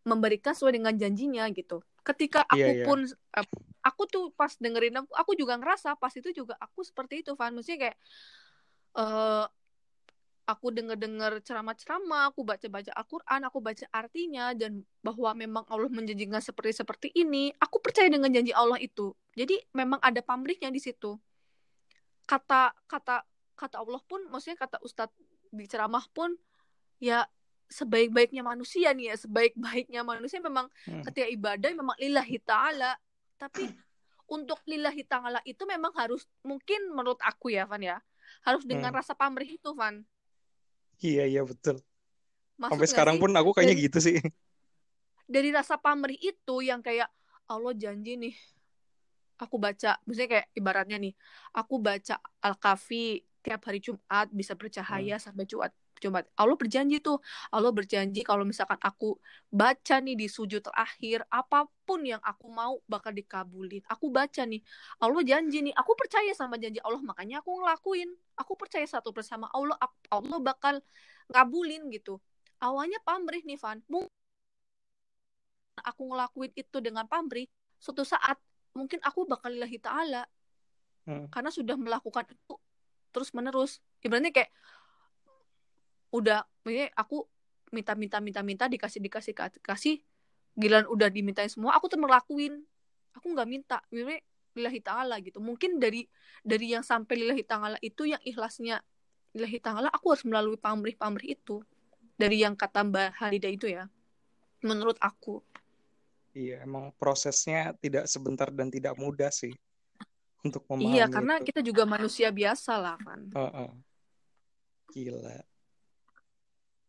[0.07, 1.83] memberikan sesuai dengan janjinya gitu.
[2.07, 2.85] Ketika aku Iya, iya.
[2.87, 3.46] pun eh,
[3.83, 7.50] aku tuh pas dengerin aku, aku juga ngerasa pas itu juga aku seperti itu Van.
[7.50, 7.96] Maksudnya kayak
[8.94, 9.46] eh
[10.44, 16.85] aku denger-denger ceramah-ceramah, aku baca-baca Al-Qur'an, aku baca artinya dan bahwa memang Allah menjanjikan seperti
[16.85, 19.16] seperti ini, aku percaya dengan janji Allah itu.
[19.33, 21.16] Jadi memang ada pamrihnya di situ.
[22.24, 23.24] Kata kata
[23.57, 25.16] kata Allah pun maksudnya kata Ustadz
[25.54, 26.33] di ceramah pun
[27.00, 27.24] ya
[27.68, 31.02] sebaik-baiknya manusia nih ya, sebaik-baiknya manusia memang Hmm.
[31.09, 32.96] ketika ibadah memang lillahi ta'ala.
[33.40, 33.66] Tapi
[34.28, 37.96] untuk lillahi ta'ala itu memang harus mungkin menurut aku ya Van ya,
[38.44, 39.00] harus dengan Hmm.
[39.00, 40.04] rasa pamrih itu Van.
[41.00, 41.80] Iya iya betul.
[42.54, 43.22] Masuk Sampai sekarang sih?
[43.22, 44.16] pun aku kayaknya Dari- gitu sih.
[45.24, 47.09] dari rasa pamrih itu yang kayak
[47.48, 48.37] Allah janji nih
[49.35, 51.12] aku baca misalnya kayak ibaratnya nih
[51.57, 54.61] aku baca Al-Kahfi tiap hari Jumat bisa Hmm.
[54.61, 55.72] bercahaya sampai Jumat
[56.04, 57.16] Jumat Allah berjanji tuh.
[57.48, 59.16] Allah berjanji kalau misalkan aku
[59.48, 63.80] baca nih di sujud terakhir apa pun yang aku mau bakal dikabulin.
[63.88, 64.60] Aku baca nih
[65.00, 68.12] Allah janji nih aku percaya sama janji Allah makanya aku ngelakuin.
[68.36, 69.80] Aku percaya satu bersama Allah
[70.12, 70.84] Allah bakal
[71.32, 72.20] ngabulin gitu.
[72.60, 73.80] Awalnya pamrih nih Van.
[73.88, 74.12] Mungkin
[75.80, 77.50] aku ngelakuin itu dengan pamrih,
[77.82, 78.38] suatu saat
[78.76, 80.24] mungkin aku bakal lillahi ta'ala.
[81.04, 81.28] Hmm.
[81.28, 82.56] karena sudah melakukan itu
[83.12, 83.78] terus menerus.
[84.00, 84.50] Ibaratnya kayak
[86.14, 87.27] udah maksudnya aku
[87.74, 89.98] minta-minta minta-minta dikasih dikasih kasih
[90.55, 92.62] giliran udah dimintain semua aku tuh ngelakuin
[93.18, 94.22] aku nggak minta Ibaratnya
[94.55, 96.07] lillahi ta'ala gitu mungkin dari
[96.46, 98.79] dari yang sampai lillahi ta'ala itu yang ikhlasnya
[99.35, 101.59] lillahi ta'ala aku harus melalui pamrih-pamrih itu
[102.14, 103.90] dari yang kata Mbak Halida itu ya
[104.62, 105.42] menurut aku
[106.35, 109.55] Iya, emang prosesnya tidak sebentar dan tidak mudah sih
[110.42, 111.46] untuk memahami Iya, karena itu.
[111.46, 113.31] kita juga manusia biasa lah kan.
[113.31, 113.70] Heeh.
[114.90, 115.53] Gila.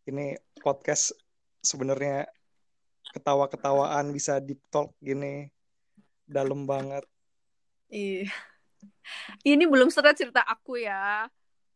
[0.06, 1.14] Ini podcast
[1.62, 2.30] sebenarnya
[3.10, 5.50] ketawa-ketawaan bisa deep talk gini.
[6.26, 7.06] Dalam banget.
[7.90, 8.30] Iya.
[9.42, 11.30] Ini belum seret cerita aku ya.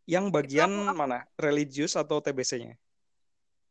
[0.05, 1.25] Yang bagian aku- aku- mana?
[1.37, 2.73] Religius atau TBC-nya?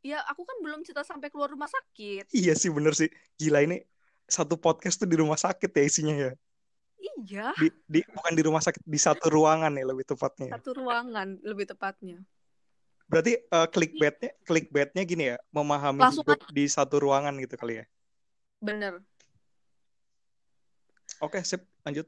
[0.06, 2.30] Ya, aku kan belum cerita sampai keluar rumah sakit.
[2.30, 3.10] Iya sih bener sih.
[3.34, 3.82] Gila ini
[4.30, 6.32] satu podcast tuh di rumah sakit ya isinya ya.
[6.98, 10.54] Iya, Di, di bukan di rumah sakit, di satu ruangan ya lebih tepatnya.
[10.54, 12.22] satu ruangan lebih tepatnya.
[13.08, 17.84] Berarti eh, clickbaitnya clickbaitnya gini ya, memahami Langsung hidup di satu ruangan gitu kali ya.
[18.60, 19.00] Bener.
[21.18, 22.04] Oke, sip, lanjut.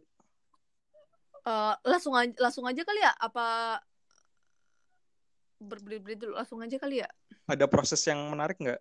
[1.40, 3.16] Eh, langsung aja, langsung aja kali ya?
[3.16, 3.80] Apa
[5.56, 6.36] berbelit-belit dulu?
[6.36, 7.08] Langsung aja kali ya?
[7.48, 8.80] Ada proses yang menarik nggak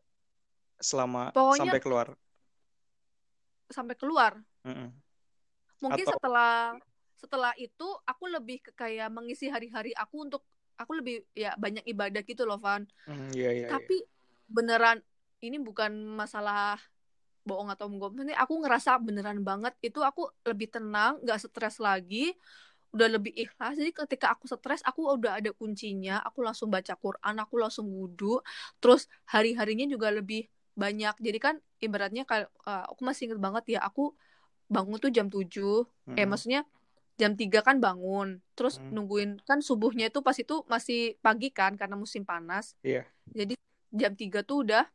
[0.80, 2.08] selama Pokoknya- sampai keluar?
[3.72, 4.32] Sampai keluar.
[4.68, 4.92] Mm-mm.
[5.80, 6.76] Mungkin Atau- setelah
[7.20, 10.44] setelah itu aku lebih ke kayak mengisi hari-hari aku untuk
[10.80, 12.88] aku lebih ya banyak ibadah gitu loh, Van.
[13.06, 13.70] Mm, iya, iya, iya.
[13.70, 14.00] tapi
[14.50, 15.04] beneran
[15.44, 16.80] ini bukan masalah
[17.48, 22.36] bohong atau enggak Maksudnya aku ngerasa beneran banget itu aku lebih tenang nggak stres lagi
[22.90, 27.38] udah lebih ikhlas jadi ketika aku stres aku udah ada kuncinya aku langsung baca Quran
[27.38, 28.42] aku langsung wudhu
[28.82, 33.78] terus hari harinya juga lebih banyak jadi kan ibaratnya kalau uh, aku masih inget banget
[33.78, 34.18] ya aku
[34.66, 35.62] bangun tuh jam 7 eh
[36.18, 36.26] Mm-mm.
[36.26, 36.66] maksudnya
[37.20, 38.40] jam 3 kan bangun.
[38.56, 38.96] Terus Hmm.
[38.96, 42.74] nungguin kan subuhnya itu pas itu masih pagi kan karena musim panas.
[42.82, 43.04] Iya.
[43.30, 43.54] jadi
[43.94, 44.86] jam 3 tuh udah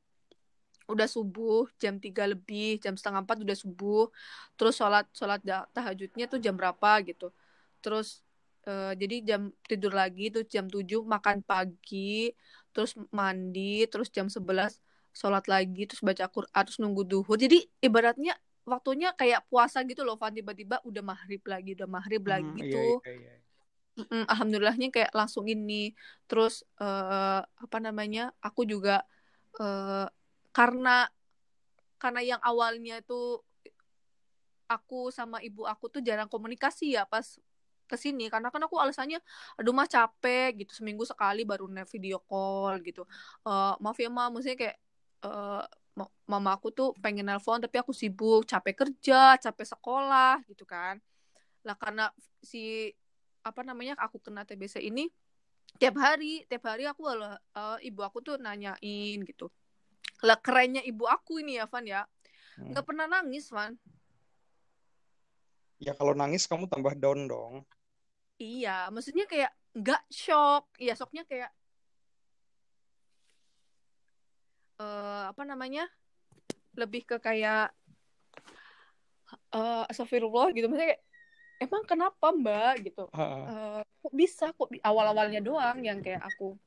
[0.84, 4.08] udah subuh jam 3 lebih jam setengah 4 udah subuh.
[4.56, 5.40] Terus sholat sholat
[5.76, 7.30] tahajudnya tuh jam berapa gitu.
[7.84, 8.24] Terus
[8.64, 12.32] eh, jadi jam tidur lagi tuh jam 7 makan pagi
[12.74, 14.80] terus mandi terus jam 11
[15.14, 17.36] sholat lagi terus baca Quran terus nunggu duhur.
[17.38, 18.34] Jadi ibaratnya
[18.64, 20.32] waktunya kayak puasa gitu loh Van.
[20.32, 23.34] Tiba-tiba udah maghrib lagi udah maghrib lagi Mm, iya, gitu iya, iya.
[23.94, 25.94] Mm, alhamdulillahnya kayak langsung ini.
[26.26, 29.04] Terus eh, apa namanya aku juga
[29.60, 30.08] eh,
[30.50, 31.06] karena
[32.00, 33.40] karena yang awalnya itu
[34.66, 37.38] aku sama ibu aku tuh jarang komunikasi ya pas
[37.86, 38.26] ke sini.
[38.32, 39.20] Karena kan aku alasannya
[39.60, 40.72] aduh mah capek gitu.
[40.74, 43.04] Seminggu sekali baru video call gitu.
[43.46, 44.76] Eh, maaf ya ma maksudnya kayak
[45.22, 45.83] eh, ma-
[46.26, 50.98] mama aku tuh pengen nelpon tapi aku sibuk capek kerja capek sekolah gitu kan.
[51.62, 52.10] Lah karena
[52.42, 52.90] si
[53.44, 55.06] apa namanya aku kena TBC ini
[55.78, 59.50] tiap hari tiap hari aku uh, ibu aku tuh nanyain gitu.
[60.26, 62.02] Lah kerennya ibu aku ini ya Van ya.
[62.54, 62.70] Hmm.
[62.70, 62.90] nggak hmm.
[62.90, 63.74] pernah nangis Van.
[65.82, 67.54] Ya kalau nangis kamu tambah down dong.
[68.40, 70.70] Iya maksudnya kayak nggak shock.
[70.78, 71.50] Ya shocknya kayak
[74.78, 75.86] uh, apa namanya
[76.74, 77.70] lebih ke kayak
[79.54, 80.66] uh, astagfirullah gitu.
[80.66, 81.02] Maksudnya kayak
[81.62, 82.74] emang kenapa mbak?
[82.90, 83.04] gitu.
[83.14, 84.46] Uh, kok bisa?
[84.54, 86.58] Kok awal awalnya doang yang kayak aku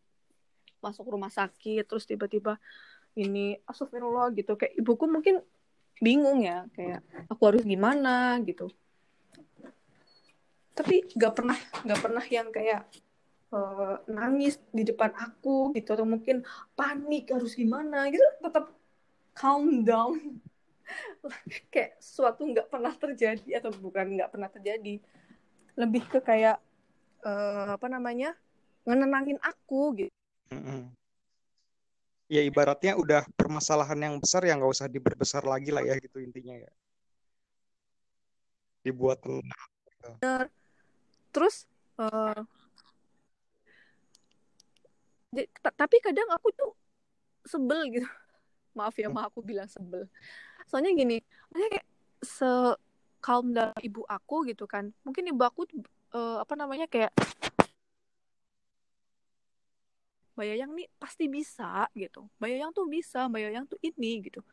[0.77, 2.55] masuk rumah sakit terus tiba-tiba
[3.17, 4.55] ini astagfirullah gitu.
[4.55, 5.43] Kayak ibuku mungkin
[5.97, 8.39] bingung ya kayak aku harus gimana?
[8.45, 8.71] gitu.
[10.77, 12.85] Tapi nggak pernah nggak pernah yang kayak
[13.51, 16.43] uh, nangis di depan aku gitu atau mungkin
[16.75, 18.71] panik harus gimana gitu tetap
[19.37, 20.41] calm down.
[21.73, 24.99] Kayak suatu nggak pernah terjadi atau bukan nggak pernah terjadi.
[25.77, 26.57] Lebih ke kayak
[27.21, 28.33] uh, apa namanya
[28.87, 30.13] ngenenangin aku gitu.
[30.47, 30.95] Mm-hmm.
[32.31, 36.55] ya ibaratnya udah permasalahan yang besar yang nggak usah diperbesar lagi lah ya gitu intinya
[36.55, 36.71] ya.
[38.83, 40.09] Dibuat tenang gitu.
[41.35, 41.67] terus
[41.99, 42.47] uh,
[45.61, 46.71] tapi kadang aku tuh
[47.45, 48.07] sebel gitu.
[48.77, 50.05] Maaf ya maaf aku bilang sebel.
[50.69, 51.17] Soalnya gini
[51.49, 51.87] maksudnya kayak
[52.21, 52.49] se
[53.17, 54.93] kaum dari ibu aku gitu kan.
[55.01, 55.65] Mungkin ibu aku
[56.13, 57.09] uh, apa namanya kayak
[60.37, 62.29] Mbak Yayang nih pasti bisa gitu.
[62.37, 64.45] Mbak Yayang tuh bisa Mbak Yayang tuh ini gitu.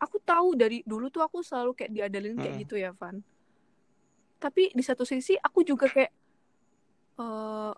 [0.00, 2.62] Aku tahu dari dulu tuh aku selalu kayak diadalin kayak hmm.
[2.64, 3.20] gitu ya Van.
[4.40, 6.12] Tapi di satu sisi aku juga kayak
[7.20, 7.76] uh,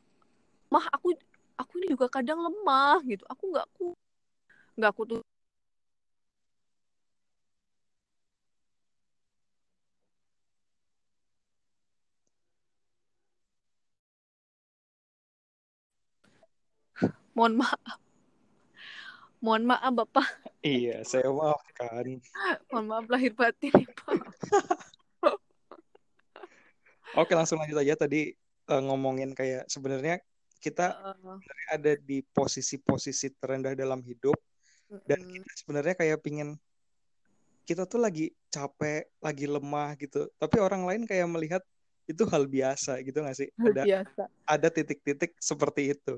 [0.70, 1.18] mah aku
[1.60, 3.24] aku ini juga kadang lemah gitu.
[3.32, 3.84] Aku nggak aku
[4.78, 5.20] nggak aku tuh
[17.36, 17.98] mohon maaf.
[19.38, 20.26] Mohon maaf bapak.
[20.66, 22.18] Iya saya maafkan.
[22.74, 24.18] Mohon maaf lahir batin ya pak.
[27.22, 27.94] Oke langsung lanjut aja.
[27.94, 28.34] Tadi
[28.66, 30.18] uh, ngomongin kayak sebenarnya
[30.58, 31.38] kita uh.
[31.70, 35.02] ada di posisi-posisi terendah dalam hidup uh -uh.
[35.06, 36.58] dan kita sebenarnya kayak pingin
[37.68, 40.24] kita tuh lagi capek, lagi lemah gitu.
[40.40, 41.60] Tapi orang lain kayak melihat
[42.08, 43.52] itu hal biasa gitu gak sih?
[43.60, 44.22] Ada biasa.
[44.48, 46.16] ada titik-titik seperti itu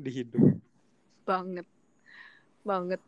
[0.00, 0.40] di hidup
[1.28, 1.66] banget
[2.64, 3.00] banget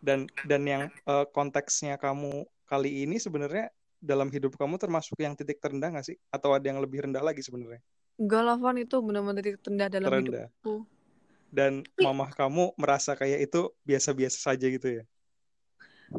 [0.00, 3.68] dan dan yang uh, konteksnya kamu kali ini sebenarnya
[4.00, 7.44] dalam hidup kamu termasuk yang titik terendah gak sih atau ada yang lebih rendah lagi
[7.44, 7.80] sebenarnya
[8.16, 10.48] enggak lah Van itu benar-benar titik terendah dalam terendah.
[10.48, 10.74] hidupku
[11.52, 15.04] dan mamah kamu merasa kayak itu biasa-biasa saja gitu ya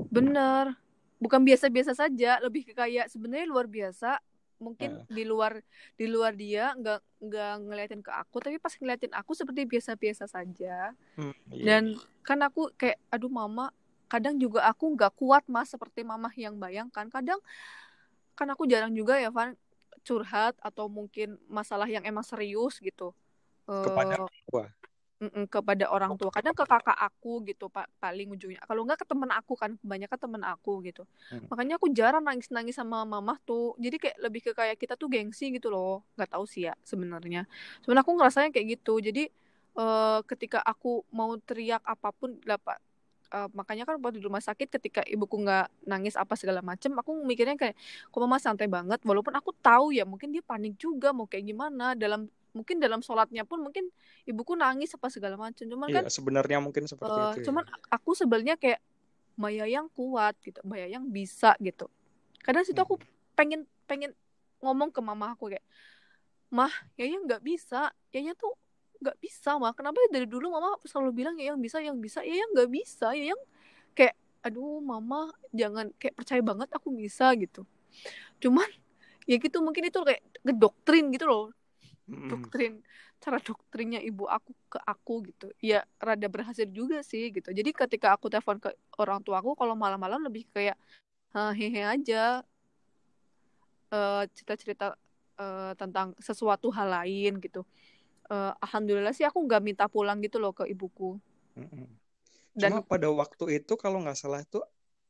[0.09, 0.73] bener
[1.17, 4.21] bukan biasa-biasa saja lebih ke kayak sebenarnya luar biasa
[4.57, 5.05] mungkin uh.
[5.09, 5.61] di luar
[5.93, 10.97] di luar dia nggak nggak ngeliatin ke aku tapi pas ngeliatin aku seperti biasa-biasa saja
[11.17, 11.63] hmm, iya.
[11.65, 11.83] dan
[12.25, 13.69] kan aku kayak aduh mama
[14.09, 17.37] kadang juga aku nggak kuat mas seperti mama yang bayangkan kadang
[18.33, 19.53] kan aku jarang juga ya Van
[20.05, 23.13] curhat atau mungkin masalah yang emang serius gitu.
[23.67, 24.29] Kepada uh,
[25.17, 26.29] Mm-mm, kepada orang tua.
[26.29, 28.61] Kadang ke kakak aku gitu pak paling ujungnya.
[28.61, 31.09] Kalau nggak ke temen aku kan kebanyakan temen aku gitu.
[31.33, 31.49] Hmm.
[31.49, 33.73] makanya aku jarang nangis nangis sama mama tuh.
[33.81, 36.05] Jadi kayak lebih ke kayak kita tuh gengsi gitu loh.
[36.13, 37.49] Nggak tahu sih ya sebenarnya.
[37.81, 38.93] Sebenarnya aku ngerasanya kayak gitu.
[39.01, 39.23] Jadi
[39.81, 42.77] uh, ketika aku mau teriak apa pun dapat
[43.33, 47.23] uh, makanya kan waktu di rumah sakit ketika ibuku nggak nangis apa segala macem aku
[47.23, 47.75] mikirnya kayak
[48.07, 51.95] kok mama santai banget walaupun aku tahu ya mungkin dia panik juga mau kayak gimana
[51.97, 53.93] dalam mungkin dalam sholatnya pun mungkin
[54.25, 57.45] ibuku nangis apa segala macam cuman iya, kan sebenarnya mungkin seperti uh, itu ya.
[57.51, 57.63] cuman
[57.93, 58.81] aku sebenarnya kayak
[59.37, 61.85] Mbak Yayang kuat gitu Mbak Yayang bisa gitu
[62.41, 63.37] kadang situ aku hmm.
[63.37, 64.11] pengen pengen
[64.63, 65.65] ngomong ke mama aku kayak
[66.49, 68.57] mah Yayang nggak bisa Yayang tuh
[69.01, 72.19] nggak bisa mah kenapa dari dulu mama selalu bilang Yayang bisa yang bisa.
[72.25, 73.41] Yayang nggak bisa Yayang
[73.93, 75.89] kayak aduh mama jangan.
[75.97, 77.63] Kayak percaya banget aku bisa gitu.
[78.41, 78.67] Cuman
[79.29, 80.21] ya gitu mungkin itu kayak
[80.57, 81.45] doktrin gitu loh.
[82.07, 82.81] Doktrin
[83.17, 85.47] cara doktrinnya ibu aku ke aku gitu.
[85.59, 87.49] Ya rada berhasil juga sih gitu.
[87.51, 90.77] Jadi ketika aku telepon ke orang tua aku kalau malam-malam lebih kayak
[91.33, 92.41] hehe aja.
[93.87, 94.99] Uh, cerita-cerita
[95.39, 97.63] uh, tentang sesuatu hal lain gitu
[98.31, 101.19] uh, alhamdulillah sih aku nggak minta pulang gitu loh ke ibuku.
[102.57, 104.61] Dan Cuma pada waktu itu kalau nggak salah itu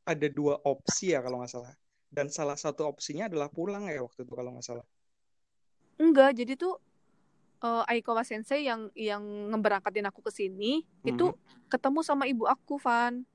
[0.08, 1.74] ada dua opsi ya kalau nggak salah.
[2.08, 4.86] Dan salah satu opsinya adalah pulang ya waktu itu kalau nggak salah.
[5.98, 6.80] Enggak jadi tuh
[7.64, 11.12] uh, Aikawa Sensei yang yang ngeberangkatin aku ke sini hmm.
[11.12, 11.26] itu
[11.68, 13.26] ketemu sama ibu aku Van.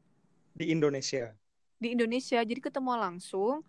[0.52, 1.32] Di Indonesia.
[1.76, 3.66] Di Indonesia jadi ketemu langsung.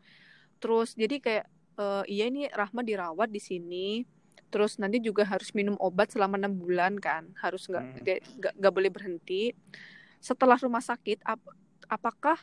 [0.62, 1.46] Terus jadi kayak
[1.76, 4.08] uh, iya ini Rahma dirawat di sini
[4.54, 8.02] terus nanti juga harus minum obat selama enam bulan kan harus nggak Hmm.
[8.38, 9.58] nggak nggak boleh berhenti
[10.22, 11.58] setelah rumah sakit ap-
[11.90, 12.38] apakah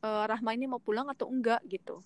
[0.00, 2.00] eh, Rahma ini mau pulang atau enggak gitu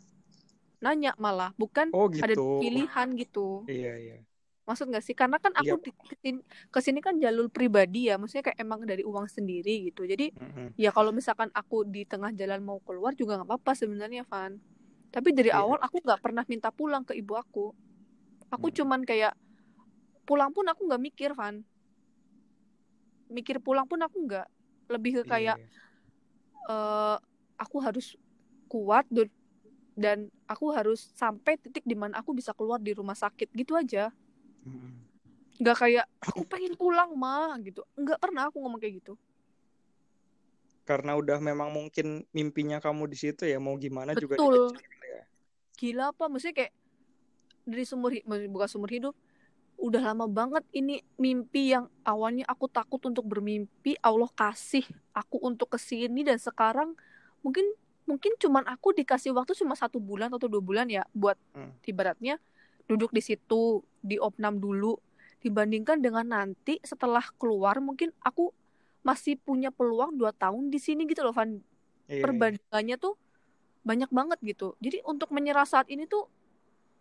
[0.81, 2.59] nanya malah bukan Oh ada gitu.
[2.59, 4.17] pilihan gitu Iya iya.
[4.65, 5.85] maksud nggak sih karena kan aku Iya.
[5.85, 6.41] di, ke sini,
[6.73, 10.75] ke sini kan jalur pribadi ya maksudnya kayak emang dari uang sendiri gitu jadi Mm-mm.
[10.75, 14.57] ya kalau misalkan aku di tengah jalan mau keluar juga nggak apa-apa sebenarnya Van
[15.11, 15.61] tapi dari Iya.
[15.63, 17.75] awal aku nggak pernah minta pulang ke ibu aku
[18.55, 18.77] aku Hmm.
[18.77, 19.33] cuman kayak
[20.27, 21.63] pulang pun aku nggak mikir Van
[23.31, 24.47] mikir pulang pun aku nggak
[24.91, 25.69] lebih ke Iya, kayak iya.
[26.71, 27.17] eh,
[27.61, 28.17] aku harus
[28.71, 29.07] kuat
[29.95, 34.11] dan- aku harus sampai titik di mana aku bisa keluar di rumah sakit gitu aja
[34.67, 34.93] Mm-mm.
[35.61, 39.15] nggak kayak aku pengen pulang mah gitu nggak pernah aku ngomong kayak gitu
[40.89, 44.83] Karena udah memang mungkin mimpinya kamu di situ ya mau gimana juga betul dikejar
[45.15, 45.23] ya.
[45.81, 46.73] gila apa maksudnya kayak
[47.65, 49.15] dari sumur bukan sumur hidup
[49.81, 54.85] udah lama banget ini mimpi yang awalnya aku takut untuk bermimpi Allah kasih
[55.17, 56.93] aku untuk ke sini dan sekarang
[57.41, 57.65] mungkin
[58.05, 61.73] mungkin cuman aku dikasih waktu cuma satu bulan atau dua bulan ya buat Hmm.
[61.89, 62.37] ibaratnya
[62.85, 65.01] duduk di situ di opnam dulu
[65.41, 68.53] dibandingkan dengan nanti setelah keluar mungkin aku
[69.01, 71.57] masih punya peluang dua tahun di sini gitu loh Van
[72.11, 72.23] Iya, iya.
[72.27, 73.15] perbandingannya tuh
[73.87, 74.75] banyak banget gitu.
[74.83, 76.27] Jadi untuk menyerah saat ini tuh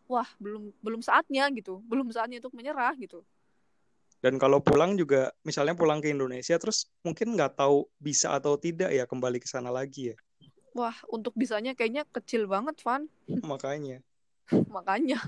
[0.09, 3.21] wah belum belum saatnya gitu, belum saatnya untuk menyerah gitu.
[4.19, 8.91] Dan kalau pulang juga, misalnya pulang ke Indonesia, terus mungkin nggak tahu bisa atau tidak
[8.91, 10.17] ya kembali ke sana lagi ya.
[10.75, 13.07] Wah untuk bisanya kayaknya kecil banget Van,
[13.47, 14.03] Makanya.
[14.75, 15.19] makanya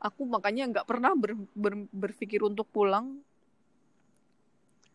[0.00, 3.20] aku makanya nggak pernah ber- ber- berpikir untuk pulang.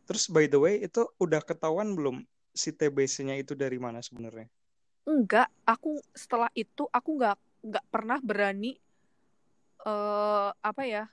[0.10, 4.52] Terus by the way, itu udah ketahuan belum si TBC-nya itu dari mana sebenarnya?
[5.08, 8.78] Enggak, aku setelah itu aku nggak nggak pernah berani
[9.88, 11.04] eh apa ya?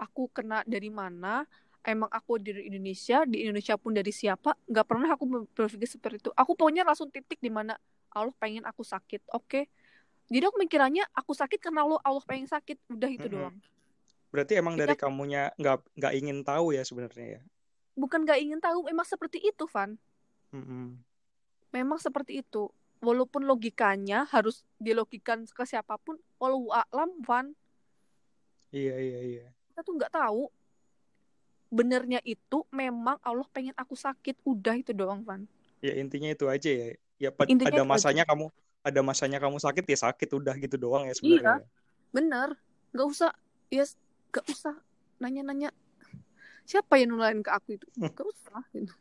[0.00, 1.46] Aku kena dari mana?
[1.82, 4.54] Emang aku dari Indonesia, di Indonesia pun dari siapa?
[4.70, 6.30] Nggak pernah aku berpikir seperti itu.
[6.34, 7.74] Aku pokoknya langsung titik di mana
[8.14, 9.22] Allah pengen aku sakit.
[9.34, 9.66] Oke.
[10.32, 12.78] Jadi aku mikirannya aku sakit karena Allah Allah pengen sakit.
[12.90, 13.34] Udah itu Mm-mm.
[13.34, 13.56] doang.
[14.32, 17.42] Berarti emang dari kamunya nggak nggak ingin tahu ya sebenarnya ya.
[18.00, 19.90] bukan nggak ingin tahu, emang seperti itu, Van.
[20.52, 21.02] Mm-mm.
[21.72, 22.68] Memang seperti itu.
[23.02, 27.46] Walaupun logikanya harus dilogikan ke siapa pun, walau alam, Van.
[28.72, 29.46] Iya iya iya.
[29.68, 30.48] kita tuh nggak tahu
[31.68, 35.44] benernya itu memang Allah pengen aku sakit udah itu doang Van
[35.80, 36.88] Ya intinya itu aja ya.
[37.18, 37.88] Ya Intinya ada itu aja.
[37.88, 38.46] masanya kamu
[38.82, 41.16] ada masanya kamu sakit ya sakit udah gitu doang ya Iya.
[41.16, 41.54] sebenarnya.
[41.58, 41.66] ya.
[42.12, 42.48] bener
[42.92, 43.30] nggak usah
[43.68, 43.84] ya
[44.28, 44.74] nggak usah
[45.16, 45.72] nanya-nanya
[46.62, 48.94] siapa yang nularin ke aku itu nggak usah gitu.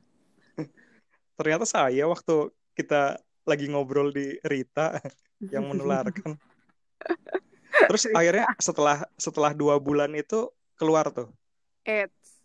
[1.38, 2.36] Ternyata saya waktu
[2.72, 4.96] kita lagi ngobrol di Rita
[5.54, 6.36] yang menularkan.
[7.90, 11.30] Terus akhirnya setelah setelah dua bulan itu keluar tuh?
[11.86, 12.42] Eits,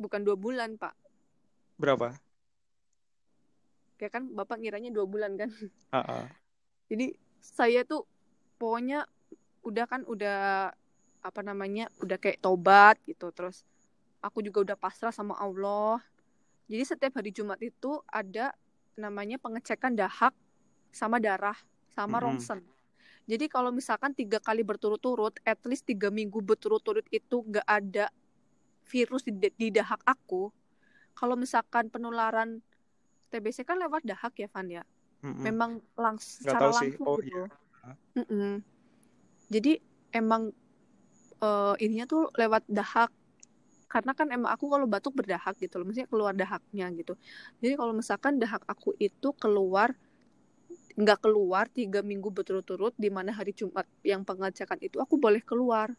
[0.00, 0.94] bukan dua bulan pak.
[1.76, 2.16] Berapa?
[3.98, 5.50] kayak kan bapak ngiranya dua bulan kan?
[5.90, 6.24] Ah, ah.
[6.86, 8.06] jadi saya tuh
[8.60, 9.08] pokoknya
[9.66, 10.70] udah kan udah
[11.18, 13.34] apa namanya udah kayak tobat gitu.
[13.34, 13.66] Terus
[14.22, 15.98] aku juga udah pasrah sama Allah.
[16.70, 18.54] Jadi setiap hari Jumat itu ada
[18.94, 20.36] namanya pengecekan dahak
[20.92, 21.56] sama darah
[21.92, 22.38] sama Mm-mm.
[22.38, 22.60] ronsen
[23.28, 28.08] jadi kalau misalkan tiga kali berturut-turut at least tiga minggu berturut-turut itu gak ada
[28.88, 30.48] virus di, di dahak aku
[31.12, 32.64] kalau misalkan penularan
[33.28, 34.82] TBC kan lewat dahak ya Van ya
[35.20, 35.42] Mm-mm.
[35.44, 37.42] memang langs Nggak secara langsung Oh, gitu.
[37.84, 37.94] Hah?
[38.16, 38.62] Mm-mm.
[39.50, 39.72] Jadi
[40.14, 40.52] emang
[41.42, 43.10] eh, ininya tuh lewat dahak.
[43.88, 47.16] Karena kan emang aku kalau batuk berdahak gitu loh, maksudnya keluar dahaknya gitu.
[47.64, 49.96] Jadi kalau misalkan dahak aku itu keluar
[50.98, 55.94] nggak keluar tiga minggu berturut-turut di mana hari Jumat yang pengecekan itu aku boleh keluar.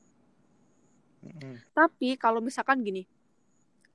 [1.24, 1.56] Mm-mm.
[1.72, 3.08] Tapi kalau misalkan gini,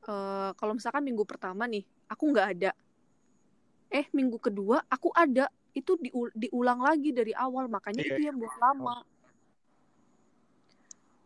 [0.08, 2.70] eh kalau misalkan minggu pertama nih aku nggak ada,
[3.92, 8.36] eh minggu kedua aku ada, itu diul- diulang lagi dari awal, makanya Iya, itu yang
[8.40, 9.04] buat lama.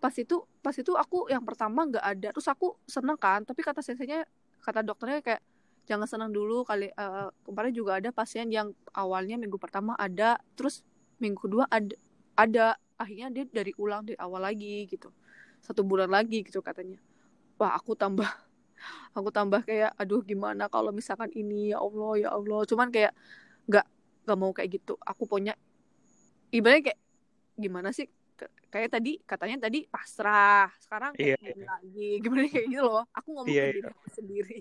[0.02, 3.82] Pas itu, pas itu aku yang pertama nggak ada, terus aku seneng kan, tapi kata
[3.82, 4.26] senseinya,
[4.62, 5.42] kata dokternya kayak
[5.88, 6.92] jangan senang dulu kali.
[6.92, 10.84] eh, kemarin juga ada pasien yang awalnya minggu pertama ada, terus
[11.22, 11.94] minggu kedua ada,
[12.36, 12.66] ada,
[13.00, 15.08] akhirnya dia dari ulang dari awal lagi gitu,
[15.64, 17.00] satu bulan lagi gitu katanya.
[17.60, 18.28] Wah aku tambah
[19.16, 21.72] aku tambah kayak aduh gimana kalau misalkan ini?
[21.74, 22.60] Ya Allah ya Allah.
[22.70, 23.12] Cuman kayak
[23.68, 23.86] nggak
[24.28, 24.94] nggak mau kayak gitu.
[25.02, 25.54] Aku punya
[26.54, 27.00] ibaratnya kayak
[27.58, 28.06] gimana sih?
[28.72, 30.68] Kayak tadi katanya tadi pasrah.
[30.78, 32.08] Sekarang kayak Iya, gini lagi.
[32.24, 33.04] Gimana kayak gitu loh.
[33.16, 33.74] Aku ngomong Iya, ke iya.
[33.74, 34.56] diri aku sendiri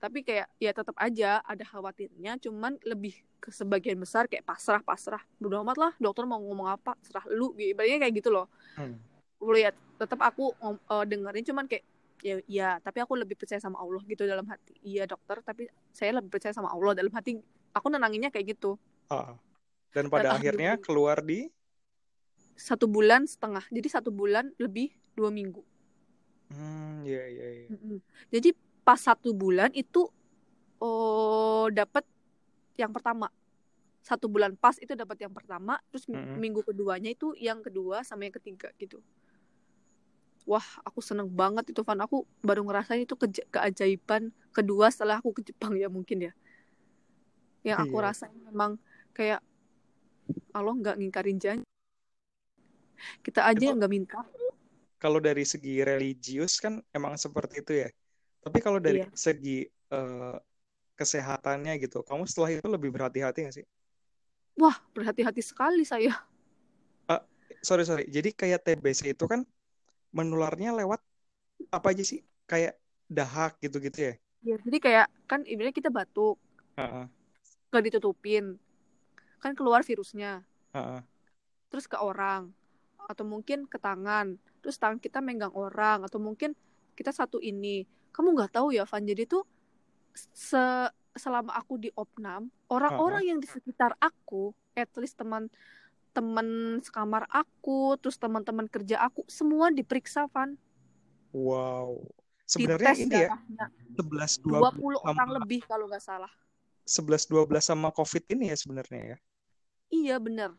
[0.00, 5.20] tapi kayak ya tetap aja ada khawatirnya cuman lebih ke sebagian besar kayak pasrah pasrah.
[5.36, 7.52] Bodo amat lah dokter mau ngomong apa serah lu.
[7.52, 8.48] Ibaratnya kayak gitu loh.
[8.80, 8.96] Hmm.
[9.40, 11.84] lu lihat tetap aku uh, dengerin cuman kayak
[12.20, 14.76] ya ya tapi aku lebih percaya sama Allah gitu dalam hati.
[14.80, 17.40] Iya dokter tapi saya lebih percaya sama Allah dalam hati.
[17.76, 18.80] Aku nenanginnya kayak gitu.
[19.08, 19.36] Ah.
[19.90, 21.48] dan pada dan akhirnya keluar di?
[22.54, 23.64] Satu bulan setengah.
[23.72, 25.64] Jadi satu bulan lebih dua minggu.
[26.52, 27.66] Hmm iya iya ya.
[28.28, 28.48] jadi
[28.82, 30.08] pas satu bulan itu
[30.80, 32.04] oh dapat
[32.80, 33.28] yang pertama.
[34.00, 36.36] Satu bulan pas itu dapat yang pertama terus mm -hmm.
[36.40, 39.04] minggu keduanya itu yang kedua sama yang ketiga gitu.
[40.48, 42.00] Wah aku seneng banget itu Van.
[42.00, 46.32] Aku baru ngerasain itu ke keajaiban kedua setelah aku ke Jepang ya mungkin ya.
[47.60, 48.04] Yang aku iya.
[48.08, 48.80] rasain memang
[49.12, 49.44] kayak
[50.56, 51.68] Allah nggak ngingkarin janji.
[53.20, 54.20] Kita aja yang nggak minta.
[55.00, 57.88] kalau dari segi religius kan emang seperti itu ya
[58.40, 59.08] tapi kalau dari iya.
[59.12, 60.36] segi uh,
[60.96, 63.66] kesehatannya gitu kamu setelah itu lebih berhati-hati gak sih?
[64.56, 66.12] Wah berhati-hati sekali saya.
[67.08, 67.20] Uh,
[67.64, 68.04] sorry sorry.
[68.08, 69.44] Jadi kayak TBC itu kan
[70.12, 71.00] menularnya lewat
[71.72, 72.20] apa aja sih?
[72.44, 72.76] Kayak
[73.08, 74.14] dahak gitu-gitu ya?
[74.40, 76.40] Ya jadi kayak kan ibaratnya kita batuk.
[76.76, 77.08] Uh-uh.
[77.72, 78.56] gak ditutupin.
[79.40, 80.44] Kan keluar virusnya.
[80.70, 81.02] Uh-uh.
[81.70, 82.50] terus ke orang
[83.06, 84.36] atau mungkin ke tangan.
[84.60, 86.52] Terus tangan kita megang orang atau mungkin
[86.98, 89.46] kita satu ini kamu nggak tahu ya Van jadi tuh
[90.14, 93.30] se selama aku di opnam orang-orang uh-huh.
[93.34, 95.50] yang di sekitar aku at least teman
[96.10, 100.58] teman sekamar aku, terus teman-teman kerja aku, semua diperiksa, Van.
[101.30, 102.02] Wow.
[102.50, 103.38] Sebenarnya ini ya,
[103.94, 106.30] 11 20, 20 orang lebih kalau nggak salah.
[106.82, 109.18] 11 12 sama Covid ini ya sebenarnya ya.
[109.94, 110.50] Iya, bener.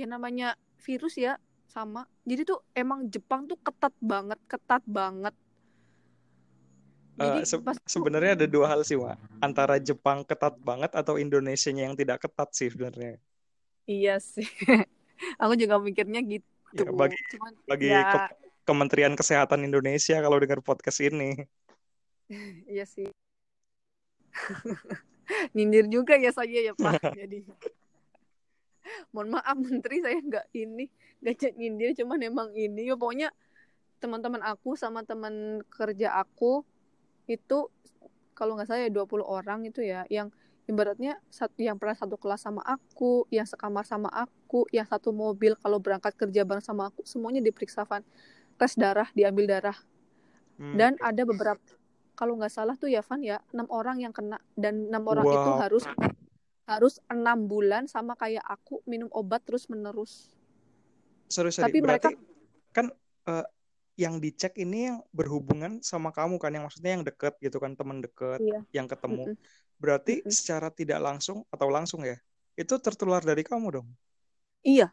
[0.00, 1.36] Ya namanya virus ya
[1.68, 2.08] sama.
[2.24, 5.36] Jadi tuh emang Jepang tuh ketat banget, ketat banget.
[7.20, 7.56] Uh, se
[7.86, 9.18] sebenarnya ada dua hal sih, Wak.
[9.38, 13.18] Antara Jepang ketat banget atau Indonesia yang tidak ketat sih sebenarnya.
[13.84, 14.46] Iya sih.
[15.42, 16.46] aku juga mikirnya gitu.
[16.74, 18.02] Ya, bagi Cuman, bagi ya...
[18.02, 18.18] ke
[18.64, 21.44] Kementerian Kesehatan Indonesia kalau dengar podcast ini.
[22.74, 23.10] iya sih.
[25.56, 27.14] Nyindir juga ya saya ya Pak.
[27.14, 27.46] Jadi
[29.10, 30.84] mohon maaf menteri saya nggak ini
[31.24, 33.32] nggak nyindir cuman emang ini ya pokoknya
[33.96, 36.60] teman-teman aku sama teman kerja aku
[37.30, 37.70] itu
[38.34, 40.28] kalau nggak salah ya 20 orang itu ya yang
[40.64, 45.54] ibaratnya satu yang pernah satu kelas sama aku, yang sekamar sama aku, yang satu mobil
[45.60, 48.00] kalau berangkat kerja bareng sama aku, semuanya diperiksa Van.
[48.56, 49.76] Tes darah, diambil darah.
[50.56, 50.78] Hmm.
[50.78, 51.60] Dan ada beberapa
[52.14, 55.34] kalau nggak salah tuh ya Van ya enam orang yang kena dan enam orang wow.
[55.34, 55.84] itu harus
[56.64, 60.32] harus enam bulan sama kayak aku minum obat terus menerus.
[61.28, 61.68] Sorry, sorry.
[61.68, 62.08] Tapi Berarti mereka
[62.72, 62.86] kan
[63.28, 63.44] uh,
[63.94, 68.02] yang dicek ini yang berhubungan sama kamu kan yang maksudnya yang deket gitu kan teman
[68.02, 68.60] deket iya.
[68.74, 69.30] yang ketemu.
[69.30, 69.78] Mm -mm.
[69.78, 70.34] Berarti mm -hmm.
[70.34, 72.18] secara tidak langsung atau langsung ya,
[72.58, 73.88] itu tertular dari kamu dong?
[74.66, 74.90] Iya.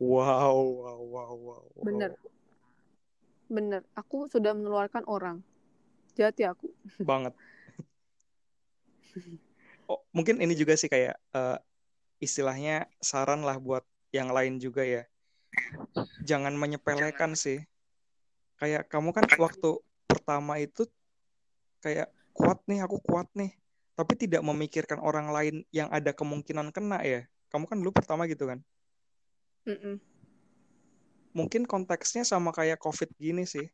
[0.00, 1.64] Wow, wow, wow, wow.
[1.84, 2.16] Bener.
[3.52, 3.82] Bener.
[3.92, 5.44] Aku sudah mengeluarkan orang.
[6.16, 6.72] Jati aku.
[7.10, 7.36] Banget.
[9.90, 11.58] oh, mungkin ini juga sih kayak uh,
[12.22, 13.84] istilahnya saran lah buat
[14.14, 15.02] yang lain juga ya.
[16.24, 17.60] Jangan menyepelekan sih.
[18.60, 20.84] Kayak kamu kan waktu pertama itu
[21.80, 23.56] kayak kuat nih, aku kuat nih
[24.00, 27.28] tapi tidak memikirkan orang lain yang ada kemungkinan kena ya.
[27.52, 28.64] Kamu kan dulu pertama gitu kan?
[29.68, 30.00] Mm-mm.
[31.36, 33.68] Mungkin konteksnya sama kayak COVID gini sih.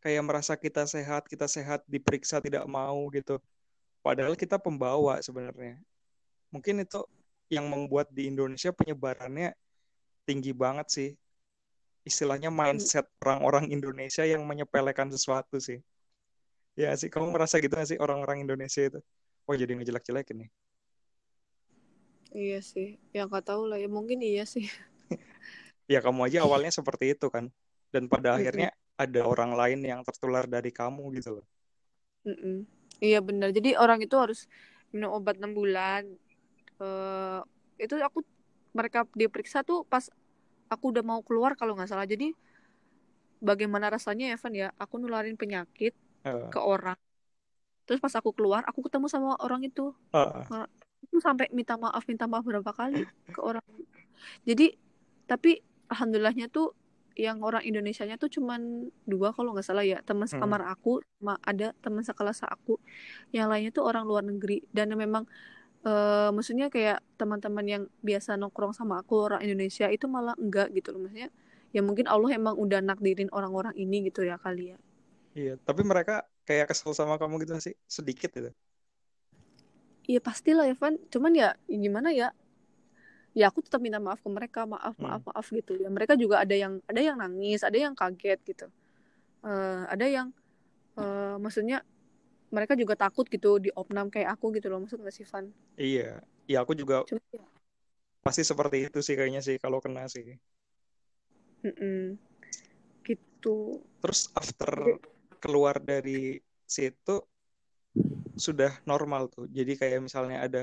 [0.00, 3.36] Kayak merasa kita sehat, kita sehat, diperiksa tidak mau gitu.
[4.00, 5.76] Padahal kita pembawa sebenarnya.
[6.48, 7.04] Mungkin itu
[7.52, 9.52] yang membuat di Indonesia penyebarannya
[10.24, 11.10] tinggi banget sih.
[12.02, 15.78] Istilahnya mindset orang-orang Indonesia yang menyepelekan sesuatu sih.
[16.74, 18.98] Ya sih, kamu merasa gitu gak sih orang-orang Indonesia itu?
[19.46, 20.50] oh jadi ngejelek-jelekin nih.
[22.32, 22.96] Iya sih.
[23.12, 23.78] Yang nggak tahu lah.
[23.78, 24.66] Ya mungkin iya sih.
[25.90, 27.52] Ya kamu aja awalnya seperti itu kan.
[27.92, 31.46] Dan pada akhirnya ada orang lain yang tertular dari kamu gitu loh.
[32.24, 32.64] Mm-mm.
[33.02, 33.50] iya benar.
[33.52, 34.46] Jadi orang itu harus
[34.94, 36.06] minum obat enam bulan.
[36.80, 37.44] Uh,
[37.76, 38.24] itu aku
[38.72, 40.08] mereka diperiksa tuh pas
[40.72, 42.32] aku udah mau keluar kalau nggak salah jadi
[43.42, 45.92] bagaimana rasanya Evan ya aku nularin penyakit
[46.24, 46.48] uh.
[46.48, 46.98] ke orang
[47.84, 50.46] terus pas aku keluar aku ketemu sama orang itu uh.
[51.20, 53.04] sampai minta maaf minta maaf berapa kali
[53.34, 53.64] ke orang
[54.46, 54.72] jadi
[55.26, 55.60] tapi
[55.90, 56.72] alhamdulillahnya tuh
[57.12, 60.32] yang orang Indonesia-nya tuh cuman dua kalau nggak salah ya teman hmm.
[60.32, 60.72] sekamar hmm.
[60.72, 62.80] aku sama ada teman sekelas aku
[63.36, 65.28] yang lainnya tuh orang luar negeri dan memang
[65.86, 70.94] uh, maksudnya kayak teman-teman yang biasa nongkrong sama aku orang Indonesia itu malah enggak gitu
[70.94, 71.06] loh.
[71.06, 71.30] Maksudnya
[71.72, 74.78] ya mungkin Allah emang udah nakdirin orang-orang ini gitu ya kali ya.
[75.32, 77.74] Iya tapi mereka kayak kesel sama kamu gitu sih?
[77.88, 78.50] Sedikit gitu.
[80.06, 80.98] Iya pastilah Evan.
[81.08, 82.34] Cuman ya gimana ya?
[83.32, 84.68] Ya aku tetap minta maaf ke mereka.
[84.68, 85.04] Maaf hmm.
[85.06, 85.78] maaf maaf gitu.
[85.78, 88.66] Ya mereka juga ada yang ada yang nangis ada yang kaget gitu.
[89.42, 90.30] Uh, ada yang
[90.94, 91.82] uh, maksudnya
[92.54, 95.46] mereka juga takut gitu di opnam kayak aku gitu loh maksud nggak sih Van
[95.82, 96.02] iya
[96.48, 97.42] iya aku juga Cuma, ya.
[98.24, 100.26] pasti seperti itu sih kayaknya sih kalau kena sih
[101.64, 102.18] Mm-mm.
[103.06, 104.72] gitu terus after
[105.42, 106.38] keluar dari
[106.74, 107.14] situ
[108.44, 110.60] sudah normal tuh jadi kayak misalnya ada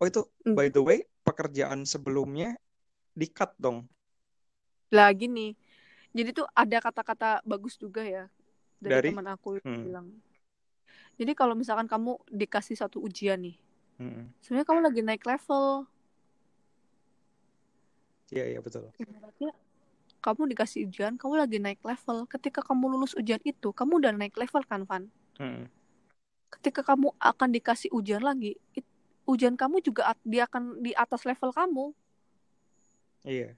[0.00, 0.54] oh itu Mm.
[0.56, 2.48] by the way pekerjaan sebelumnya
[3.20, 3.78] di cut dong
[4.88, 5.52] lagi nih
[6.16, 8.24] jadi tuh ada kata-kata bagus juga ya
[8.80, 9.08] dari, Dari?
[9.08, 9.84] teman aku Hmm.
[9.84, 10.08] bilang
[11.18, 13.58] jadi kalau misalkan kamu dikasih satu ujian nih
[13.98, 14.30] Mm-mm.
[14.40, 15.90] sebenarnya kamu lagi naik level.
[18.30, 18.92] Iya iya betul.
[18.94, 19.50] Ibaratnya
[20.20, 22.28] kamu dikasih ujian kamu lagi naik level.
[22.28, 25.10] Ketika kamu lulus ujian itu kamu udah naik level kan Van?
[25.42, 25.66] Mm-mm.
[26.48, 28.88] ketika kamu akan dikasih ujian lagi it-
[29.28, 31.92] ujian kamu juga at- dia akan di atas level kamu.
[33.26, 33.52] Iya.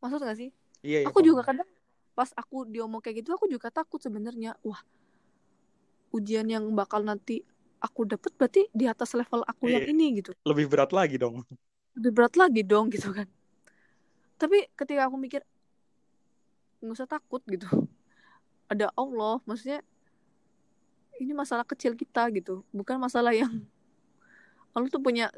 [0.00, 0.50] Maksud gak sih?
[0.80, 1.28] Iya iya aku paham.
[1.28, 1.68] juga kadang
[2.14, 4.54] pas aku diomong kayak gitu aku juga takut sebenarnya.
[4.62, 4.80] Wah
[6.10, 7.44] ujian yang bakal nanti
[7.78, 9.92] aku dapet berarti di atas level aku yang Iya.
[9.92, 10.32] ini gitu.
[10.42, 11.44] Lebih berat lagi dong.
[11.94, 13.28] Lebih berat lagi dong gitu kan.
[14.36, 15.42] Tapi ketika aku mikir
[16.78, 17.66] nggak usah takut gitu.
[18.68, 19.82] Ada Allah maksudnya
[21.18, 22.62] ini masalah kecil kita gitu.
[22.70, 23.50] Bukan masalah yang
[24.74, 25.30] Allah tuh punya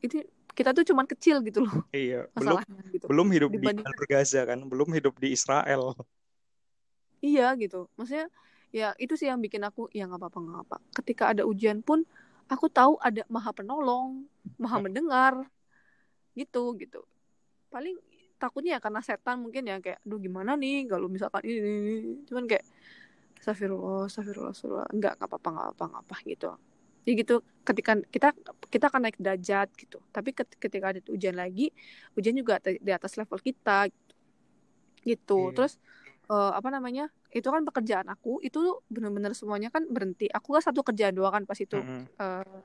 [0.00, 1.84] ini kita tuh cuman kecil gitu loh.
[1.94, 2.58] Iya belum
[2.92, 3.04] gitu.
[3.08, 5.94] belum hidup di Dibandingkan- jalur Gaza kan belum hidup di Israel.
[7.18, 7.86] Iya gitu.
[7.94, 8.28] Maksudnya
[8.74, 12.04] ya itu sih yang bikin aku ya nggak apa-apa nggak apa ketika ada ujian pun
[12.48, 14.28] aku tahu ada maha penolong
[14.60, 15.48] maha mendengar
[16.36, 17.04] gitu gitu
[17.72, 17.96] paling
[18.38, 22.14] takutnya ya karena setan mungkin ya kayak aduh gimana nih kalau misalkan ini, ini, ini.
[22.28, 22.64] cuman kayak
[23.38, 24.88] Astagfirullah, astagfirullah, astagfirullah.
[24.90, 26.50] Enggak, nggak apa-apa, nggak apa-apa, apa gitu.
[27.06, 28.28] Jadi gitu, ketika kita
[28.68, 29.98] kita akan naik derajat gitu.
[30.10, 31.70] Tapi ket- ketika ada ujian lagi,
[32.18, 34.14] ujian juga di atas level kita gitu.
[35.06, 35.38] Gitu.
[35.38, 35.54] Iya.
[35.54, 35.72] Terus
[36.28, 37.08] eh, apa namanya?
[37.32, 40.26] Itu kan pekerjaan aku, itu bener-bener semuanya kan berhenti.
[40.32, 41.76] Aku kan satu kerjaan doang kan pas itu.
[41.76, 42.08] Mm-mm.
[42.18, 42.58] eh,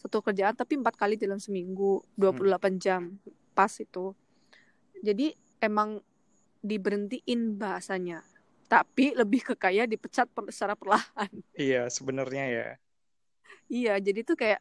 [0.00, 3.02] satu kerjaan tapi empat kali dalam seminggu 28 jam
[3.56, 4.12] pas itu
[5.00, 5.32] jadi
[5.64, 5.98] emang
[6.60, 8.20] diberhentiin bahasanya
[8.66, 12.68] tapi lebih ke kayak dipecat per- secara perlahan iya sebenarnya ya
[13.72, 14.60] iya jadi tuh kayak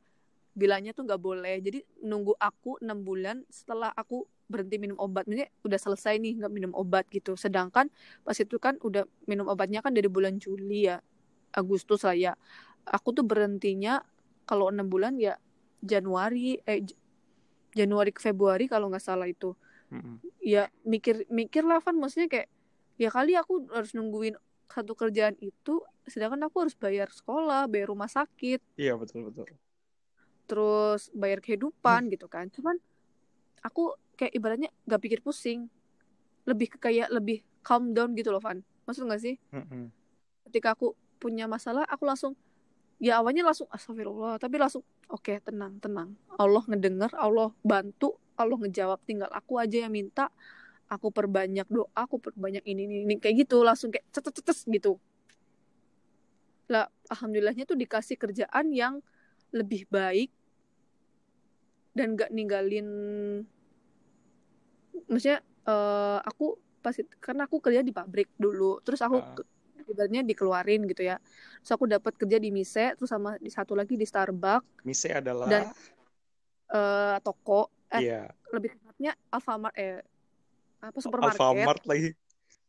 [0.55, 5.25] bilangnya tuh nggak boleh jadi nunggu aku enam bulan setelah aku berhenti minum obat.
[5.25, 7.33] Ini udah selesai nih nggak minum obat gitu.
[7.33, 7.89] Sedangkan
[8.21, 11.01] pas itu kan udah minum obatnya kan dari bulan Juli ya
[11.53, 12.33] Agustus lah ya.
[12.85, 14.05] Aku tuh berhentinya
[14.45, 15.37] kalau enam bulan ya
[15.81, 16.85] Januari eh
[17.75, 19.53] Januari ke Februari kalau nggak salah itu.
[19.85, 20.17] Mm-mm.
[20.41, 21.97] ya mikir mikir lah Van.
[21.97, 22.49] Maksudnya kayak
[22.97, 24.33] ya kali aku harus nungguin
[24.65, 28.61] satu kerjaan itu sedangkan aku harus bayar sekolah bayar rumah sakit.
[28.77, 29.45] Iya betul betul.
[30.45, 32.49] Terus bayar kehidupan gitu kan.
[32.53, 32.77] Cuman
[33.65, 35.67] aku kayak ibaratnya gak pikir pusing.
[36.47, 38.61] Lebih ke kayak lebih calm down gitu loh Van.
[38.87, 39.35] Maksud gak sih?
[39.51, 39.91] Mm-mm.
[40.45, 42.37] ketika aku punya masalah aku langsung
[43.01, 46.13] ya awalnya langsung astagfirullah tapi langsung oke tenang tenang.
[46.37, 50.29] Allah ngedenger Allah bantu Allah ngejawab tinggal aku aja yang minta.
[50.85, 53.15] Aku perbanyak doa aku perbanyak ini ini, ini.
[53.17, 55.01] kayak gitu langsung kayak cetes cetes gitu.
[56.69, 59.01] Lah alhamdulillahnya tuh dikasih kerjaan yang
[59.49, 60.29] lebih baik
[61.95, 62.87] dan gak ninggalin
[65.05, 69.47] maksudnya eh, aku pas itu- karena aku kerja di pabrik dulu terus aku ke-
[69.85, 71.21] ibaratnya dikeluarin gitu ya.
[71.61, 74.81] Terus aku dapat kerja di Mise terus sama di satu lagi di Starbucks.
[74.81, 75.69] Mise adalah Dan-
[76.69, 77.69] eh, toko.
[77.93, 78.25] Eh iya.
[78.49, 80.01] lebih tepatnya Alfamart eh
[80.81, 81.37] apa supermarket.
[81.37, 82.09] Alfamart lagi.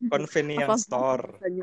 [0.13, 1.57] Convenience Alfamart store.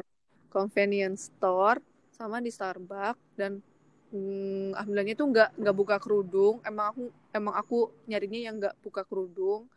[0.51, 1.79] convenience store
[2.11, 3.39] sama di Starbucks.
[3.39, 3.62] Dan
[4.11, 6.59] hmm, alhamdulillahnya tuh nggak nggak buka kerudung.
[6.66, 9.70] Emang aku emang aku nyarinya yang nggak buka kerudung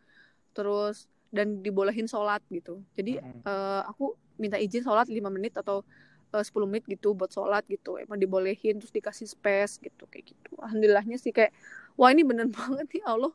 [0.56, 2.80] terus dan dibolehin sholat gitu.
[2.96, 3.44] Jadi Mm-mm.
[3.48, 5.84] eh, aku minta izin sholat 5 menit atau
[6.34, 7.96] eh, 10 menit gitu buat sholat gitu.
[8.00, 10.50] Emang dibolehin terus dikasih space gitu kayak gitu.
[10.62, 11.52] Alhamdulillahnya sih kayak
[11.98, 13.32] wah ini bener banget nih Allah.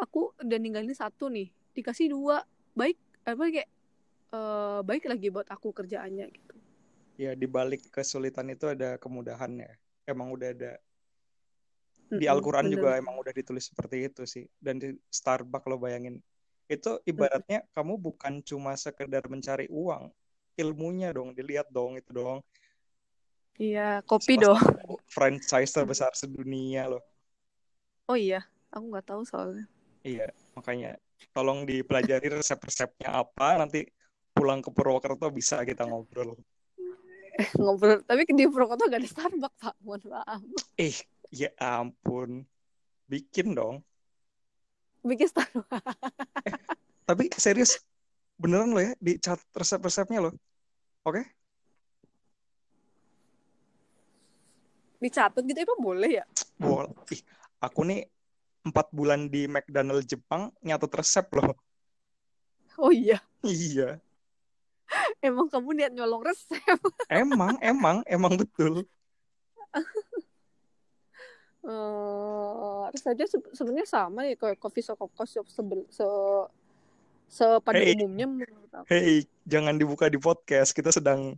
[0.00, 2.42] Aku udah ninggalin satu nih dikasih dua.
[2.78, 2.96] Baik
[3.28, 3.68] apa kayak
[4.36, 6.54] eh, baik lagi buat aku kerjaannya gitu.
[7.20, 9.72] Ya di balik kesulitan itu ada kemudahan ya.
[10.08, 10.70] Emang udah ada
[12.10, 14.44] di Al-Quran juga emang udah ditulis seperti itu sih.
[14.58, 16.18] Dan di Starbucks lo bayangin.
[16.66, 20.10] Itu ibaratnya kamu bukan cuma sekedar mencari uang
[20.58, 22.44] ilmunya dong dilihat dong itu dong
[23.56, 24.60] iya kopi dong
[25.14, 27.00] franchise terbesar sedunia loh
[28.12, 29.66] oh iya aku nggak tahu soalnya.
[30.06, 30.96] Iya makanya
[31.34, 33.84] tolong dipelajari resep-resepnya apa nanti
[34.32, 36.38] pulang ke Purwokerto bisa kita ngobrol.
[37.60, 39.74] Ngobrol tapi di Purwokerto gak ada Starbucks pak.
[39.84, 40.40] Mohon maaf.
[40.80, 40.96] Eh
[41.30, 42.44] ya ampun
[43.06, 43.82] bikin dong
[45.02, 45.70] bikin Starbucks
[47.08, 47.80] tapi serius
[48.38, 50.34] beneran loh ya di cat resep-resepnya loh
[51.00, 51.24] Oke?
[55.00, 56.24] Dicatat gitu emang boleh ya?
[56.60, 56.92] Boleh.
[57.08, 57.24] Ih,
[57.56, 58.04] aku nih
[58.68, 61.56] empat bulan di McDonald Jepang nyatet resep loh.
[62.76, 63.96] Oh iya, Iya.
[65.24, 66.60] emang kamu niat nyolong resep.
[67.08, 68.84] Emang, emang, emang betul.
[71.60, 76.04] Eh, resepnya se- sebenarnya sama ya kayak coffee shop coffee shop sebel, se
[77.28, 77.94] sepada Hey.
[77.94, 78.86] umumnya menurut aku.
[78.88, 80.72] Hei, jangan dibuka di podcast.
[80.72, 81.36] Kita sedang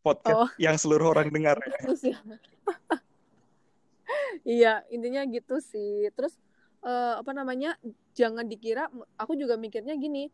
[0.00, 0.50] podcast Oh.
[0.58, 1.56] yang seluruh orang dengar.
[1.62, 1.78] ya.
[2.02, 2.18] Ya.
[4.42, 6.10] Iya, intinya gitu sih.
[6.12, 6.34] Terus
[6.80, 7.78] eh, apa namanya?
[8.12, 10.28] Jangan dikira aku juga mikirnya gini.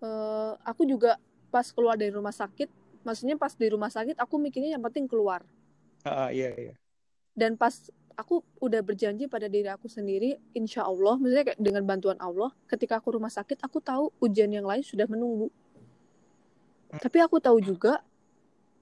[0.00, 1.14] eh, aku juga
[1.46, 2.66] pas keluar dari rumah sakit,
[3.02, 5.46] maksudnya pas di rumah sakit aku mikirnya yang penting keluar.
[6.02, 6.74] Ah, iya, iya.
[7.32, 12.18] Dan pas aku udah berjanji pada diri aku sendiri, insya Allah, maksudnya kayak dengan bantuan
[12.20, 15.48] Allah, ketika aku rumah sakit, aku tahu ujian yang lain sudah menunggu.
[16.92, 18.04] Tapi aku tahu juga,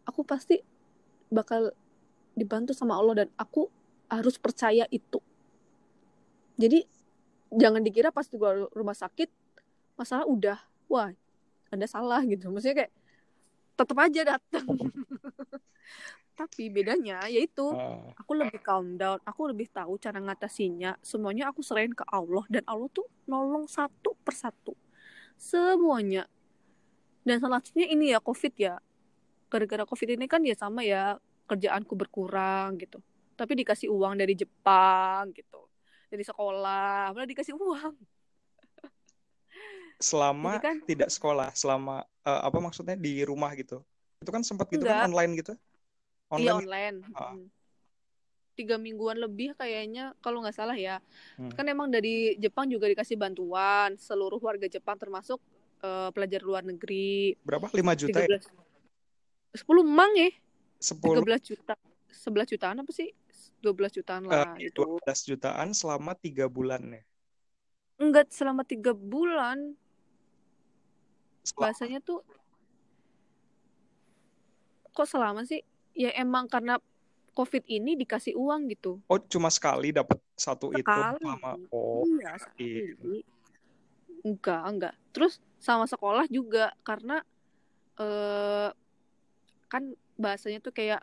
[0.03, 0.59] aku pasti
[1.31, 1.71] bakal
[2.35, 3.71] dibantu sama Allah dan aku
[4.11, 5.23] harus percaya itu.
[6.59, 6.83] Jadi
[7.55, 8.37] jangan dikira pas di
[8.75, 9.31] rumah sakit
[9.95, 10.59] masalah udah,
[10.91, 11.15] wah,
[11.71, 12.51] anda salah gitu.
[12.51, 12.93] Maksudnya kayak
[13.79, 14.67] tetap aja datang.
[16.35, 20.97] Tapi bedanya yaitu Ah, aku lebih calm down, aku lebih tahu cara ngatasinya.
[21.05, 24.73] Semuanya aku serahin ke Allah dan Allah tuh nolong satu persatu.
[25.37, 26.25] Semuanya.
[27.25, 28.81] Dan selanjutnya ini ya COVID ya.
[29.51, 33.03] Gara-gara COVID ini kan ya sama ya kerjaanku berkurang gitu.
[33.37, 35.67] Tapi dikasih uang dari Jepang gitu.
[36.11, 37.95] Dari sekolah, malah dikasih uang.
[40.01, 43.85] selama Jadi kan tidak sekolah, selama eh, apa maksudnya di rumah gitu.
[44.21, 45.53] Itu kan sempat gitu kan enggak, online gitu.
[46.39, 46.59] Iya Online.
[46.63, 46.97] online.
[47.17, 47.47] Ah, Mm.
[48.59, 51.01] Tiga mingguan lebih kayaknya kalau nggak salah ya.
[51.41, 51.57] hmm.
[51.57, 55.41] Kan emang dari Jepang juga dikasih bantuan seluruh warga Jepang termasuk
[55.81, 57.41] eh, pelajar luar negeri.
[57.41, 57.73] Berapa?
[57.73, 58.37] 5 juta ya?
[58.37, 58.53] 13
[59.55, 60.31] 10 emang ya
[60.79, 61.75] 10 13 juta
[62.11, 63.11] 11 jutaan apa sih
[63.61, 67.03] 12 jutaan lah itu 12 jutaan selama tiga bulan ya.
[68.01, 69.75] enggak selama tiga bulan
[71.45, 72.23] Selama bahasanya tuh
[74.95, 75.63] kok selama sih
[75.95, 76.79] ya emang karena
[77.35, 78.99] covid ini dikasih uang gitu.
[79.07, 81.23] Oh, cuma sekali dapat satu itu sekali.
[81.23, 82.95] Selama oh, iya kirain.
[82.97, 83.21] sekali.
[84.21, 84.95] Enggak enggak.
[85.15, 87.23] Terus sama sekolah juga karena
[88.01, 88.71] eh
[89.71, 89.83] kan
[90.19, 91.01] bahasanya tuh kayak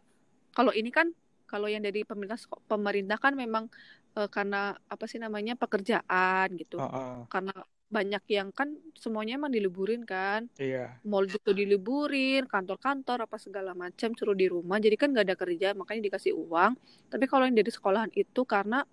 [0.52, 1.10] kalau ini kan
[1.48, 3.72] kalau yang dari pemerintah pemerintah kan memang
[4.20, 6.78] eh, karena apa sih namanya pekerjaan gitu.
[6.78, 7.56] Ah, ah, karena
[7.88, 10.48] banyak yang kan semuanya emang diliburin kan.
[10.60, 11.00] Iya.
[11.08, 14.76] mall gitu diliburin kantor-kantor apa segala macam suruh di rumah.
[14.76, 16.76] Jadi kan nggak ada kerja makanya dikasih uang.
[17.08, 18.84] Tapi kalau yang dari sekolahan itu karena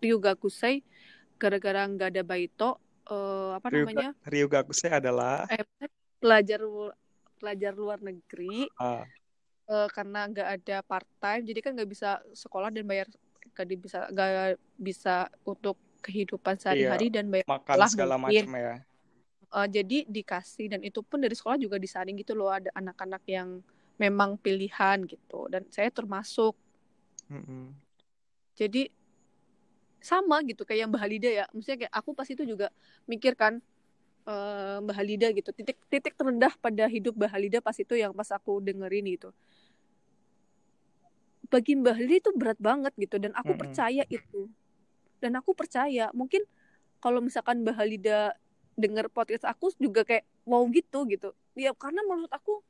[0.00, 0.80] Ryugakusei
[1.36, 2.80] gara-gara nggak ada baito
[3.10, 4.10] eh, apa Ryuga, namanya?
[4.24, 5.44] Ryugakusei adalah?
[5.52, 5.60] Eh,
[6.16, 6.64] pelajar
[7.36, 8.64] pelajar luar negeri.
[8.80, 9.04] Ah,
[9.68, 13.12] eh, karena nggak ada part time jadi kan nggak bisa sekolah dan bayar
[13.52, 18.72] nggak di- bisa nggak bisa untuk kehidupan iya, sehari-hari dan bayar makan segala macam ya.
[19.48, 23.64] Eh, jadi dikasih dan itu pun dari sekolah juga disaring gitu loh ada anak-anak yang
[23.96, 25.48] memang pilihan gitu.
[25.48, 26.52] Dan saya termasuk.
[27.30, 27.76] Mm-mm.
[28.58, 28.90] jadi
[29.98, 31.44] sama gitu kayak Mbak Halida ya.
[31.50, 32.66] Maksudnya kayak aku pas itu juga
[33.10, 33.58] mikir kan
[34.28, 35.50] eh, Mbak Halida gitu.
[35.54, 39.30] Titik titik terendah pada hidup Mbak Halida pas itu yang pas aku dengerin gitu.
[41.48, 43.60] Bagi Mbak Halida itu berat banget gitu dan aku Mm-mm.
[43.60, 44.52] percaya itu
[45.18, 46.42] dan aku percaya mungkin
[46.98, 48.34] kalau misalkan Mbak Halida
[48.78, 51.34] denger podcast aku juga kayak wow gitu gitu.
[51.58, 52.62] Ya karena menurut aku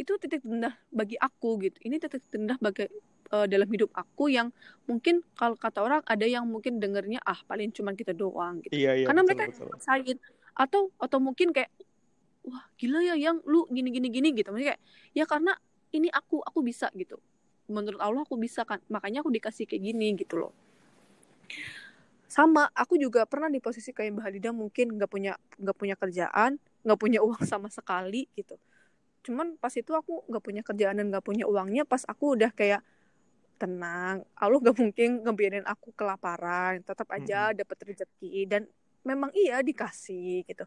[0.00, 1.76] itu titik terendah bagi aku gitu.
[1.84, 2.88] Ini titik terendah bagi
[3.32, 4.48] eh, dalam hidup aku yang
[4.88, 8.72] mungkin kalau kata orang ada yang mungkin dengernya ah paling cuman kita doang gitu.
[8.72, 9.68] Iya, iya, karena betul, mereka betul.
[9.76, 10.16] rasain
[10.56, 11.70] atau atau mungkin kayak
[12.48, 14.48] wah gila ya yang lu gini gini gini gitu.
[14.56, 14.82] Maksudnya kayak
[15.12, 15.52] ya karena
[15.92, 17.20] ini aku aku bisa gitu.
[17.68, 20.52] Menurut Allah aku bisa kan makanya aku dikasih kayak gini gitu loh
[22.30, 26.52] sama aku juga pernah di posisi kayak Mbak Halida mungkin nggak punya nggak punya kerjaan
[26.86, 28.54] nggak punya uang sama sekali gitu
[29.26, 32.80] cuman pas itu aku nggak punya kerjaan dan nggak punya uangnya pas aku udah kayak
[33.60, 37.56] tenang Allah gak mungkin ngebiarin aku kelaparan tetap aja Mm-mm.
[37.56, 38.64] dapat rezeki dan
[39.04, 40.64] memang iya dikasih gitu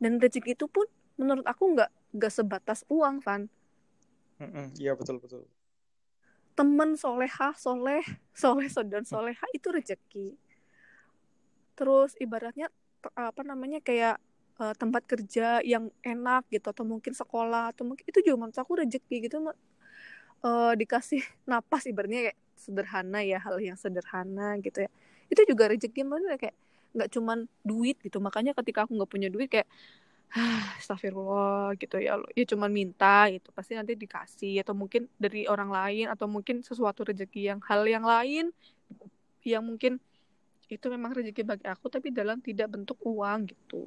[0.00, 0.84] dan rezeki itu pun
[1.16, 3.48] menurut aku nggak nggak sebatas uang Van
[4.40, 4.66] Mm-mm.
[4.80, 5.42] Iya, betul, betul.
[6.54, 8.02] Temen soleha soleh
[8.34, 10.38] soleh dan soleha itu rezeki
[11.74, 12.70] terus ibaratnya
[13.14, 14.16] apa namanya kayak
[14.62, 18.72] eh, tempat kerja yang enak gitu atau mungkin sekolah atau mungkin itu juga menurut aku
[18.80, 19.42] rezeki gitu
[20.44, 24.90] eh, dikasih napas ibaratnya kayak sederhana ya hal yang sederhana gitu ya.
[25.28, 26.56] Itu juga rezeki maksudnya kayak
[26.94, 28.22] nggak cuman duit gitu.
[28.22, 29.68] Makanya ketika aku nggak punya duit kayak
[30.80, 35.70] astagfirullah gitu ya lo ya cuman minta gitu pasti nanti dikasih atau mungkin dari orang
[35.78, 38.44] lain atau mungkin sesuatu rezeki yang hal yang lain
[39.52, 39.92] yang mungkin
[40.74, 43.82] itu memang rezeki bagi aku tapi dalam tidak bentuk uang gitu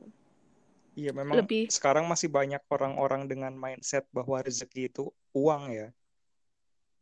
[1.00, 5.04] Iya, memang lebih sekarang masih banyak orang-orang dengan mindset bahwa rezeki itu
[5.42, 5.88] uang ya.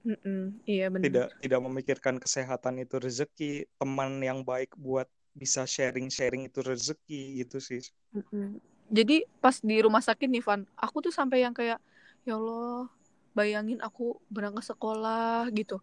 [0.05, 5.07] Mm-mm, iya benar Tidak tidak memikirkan kesehatan itu rezeki, teman yang baik buat
[5.41, 7.83] bisa sharing-sharing itu rezeki gitu sih.
[8.15, 8.59] Mm-mm.
[8.89, 11.81] Jadi pas di rumah sakit nih Van aku tuh sampai yang kayak
[12.25, 12.89] ya Allah
[13.35, 15.81] bayangin aku berangkat sekolah gitu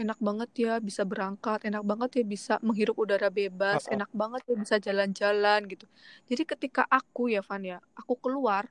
[0.00, 3.92] enak banget ya bisa berangkat enak banget ya bisa menghirup udara bebas ah.
[3.92, 5.84] enak banget ya bisa jalan-jalan gitu
[6.24, 8.64] jadi ketika aku ya Van ya aku keluar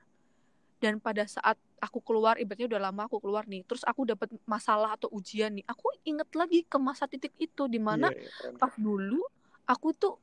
[0.80, 4.96] dan pada saat aku keluar ibaratnya udah lama aku keluar nih terus aku dapat masalah
[4.96, 8.54] atau ujian nih aku inget lagi ke masa titik itu di mana Iya, iya, keren.
[8.58, 9.20] pas dulu
[9.68, 10.14] aku tuh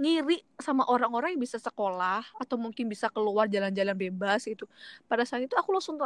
[0.00, 4.64] ngiri sama orang-orang yang bisa sekolah atau mungkin bisa keluar jalan-jalan bebas gitu.
[5.04, 6.00] Pada saat itu aku langsung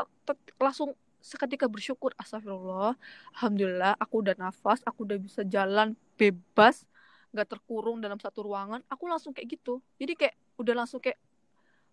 [0.58, 2.98] langsung seketika bersyukur astagfirullah
[3.38, 6.84] alhamdulillah aku udah nafas aku udah bisa jalan bebas
[7.30, 8.82] nggak terkurung dalam satu ruangan.
[8.90, 9.78] Aku langsung kayak gitu.
[10.02, 11.18] Jadi kayak udah langsung kayak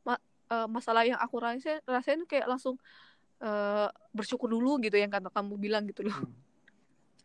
[0.02, 2.82] ma- eh, masalah yang aku rasain rasain kayak langsung
[3.46, 6.18] eh, bersyukur dulu gitu yang kata kamu bilang gitu loh.
[6.18, 6.34] Hmm.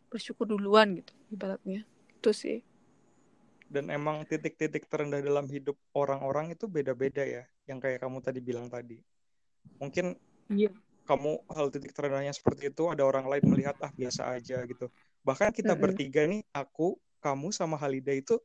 [0.07, 1.83] bersyukur duluan gitu ibaratnya.
[2.21, 2.63] Itu sih
[3.67, 8.67] Dan emang titik-titik terendah dalam hidup orang-orang itu beda-beda ya, yang kayak kamu tadi bilang
[8.71, 8.97] tadi.
[9.83, 10.15] Mungkin
[10.49, 10.69] iya
[11.07, 14.91] kamu hal titik terendahnya seperti itu, ada orang lain melihat ah biasa aja gitu.
[15.23, 15.83] Bahkan kita Mm-mm.
[15.83, 18.35] bertiga nih, aku, kamu sama Halida itu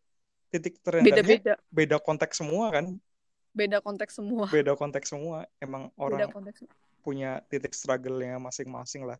[0.52, 2.84] titik terendahnya beda-beda beda konteks semua kan,
[3.52, 5.38] beda konteks semua beda konteks semua.
[5.58, 6.58] Emang beda orang konteks
[7.02, 9.18] punya titik struggle-nya masing-masing lah.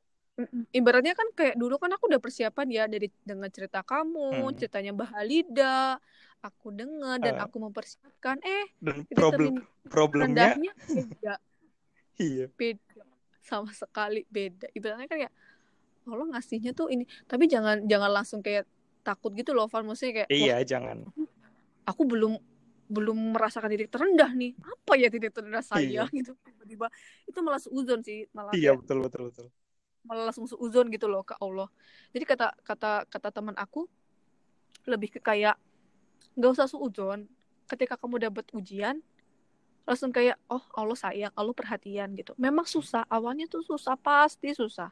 [0.72, 4.56] Ibaratnya kan kayak dulu kan aku udah persiapan ya dari dengan cerita kamu Hmm.
[4.56, 6.00] ceritanya Mbak Halida
[6.40, 7.44] aku dengar dan Eh.
[7.44, 8.40] aku mempersiapkan.
[8.40, 11.36] Eh Dan problem problemnya, beda.
[12.16, 13.02] Iya, beda.
[13.44, 14.72] Sama sekali beda.
[14.72, 15.34] Ibaratnya kan kayak
[16.08, 17.04] Allah ngasihnya tuh ini.
[17.28, 18.64] Tapi jangan jangan langsung kayak
[19.04, 19.84] takut gitu loh Van.
[19.84, 21.04] Maksudnya kayak iya jangan.
[21.82, 22.38] aku belum
[22.88, 24.56] belum merasakan titik terendah nih.
[24.60, 26.32] Apa ya titik terendah Iya, saya gitu.
[26.40, 26.86] Tiba-tiba
[27.28, 29.46] itu malah seuzon sih malah iya kayak betul betul betul.
[30.02, 31.70] Malah langsung seuzon gitu loh ke Allah.
[32.10, 33.86] Jadi kata kata kata teman aku
[34.86, 35.54] lebih ke kayak
[36.34, 37.28] nggak usah seuzon
[37.70, 38.98] ketika kamu dapat ujian
[39.82, 42.34] langsung kayak oh Allah sayang Allah perhatian gitu.
[42.38, 44.90] Memang susah awalnya tuh susah pasti susah.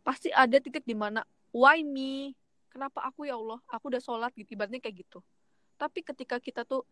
[0.00, 2.32] Pasti ada titik di mana why me?
[2.70, 3.60] Kenapa aku ya Allah?
[3.68, 5.20] Aku udah sholat gitu ibaratnya kayak gitu.
[5.76, 6.86] Tapi ketika kita tuh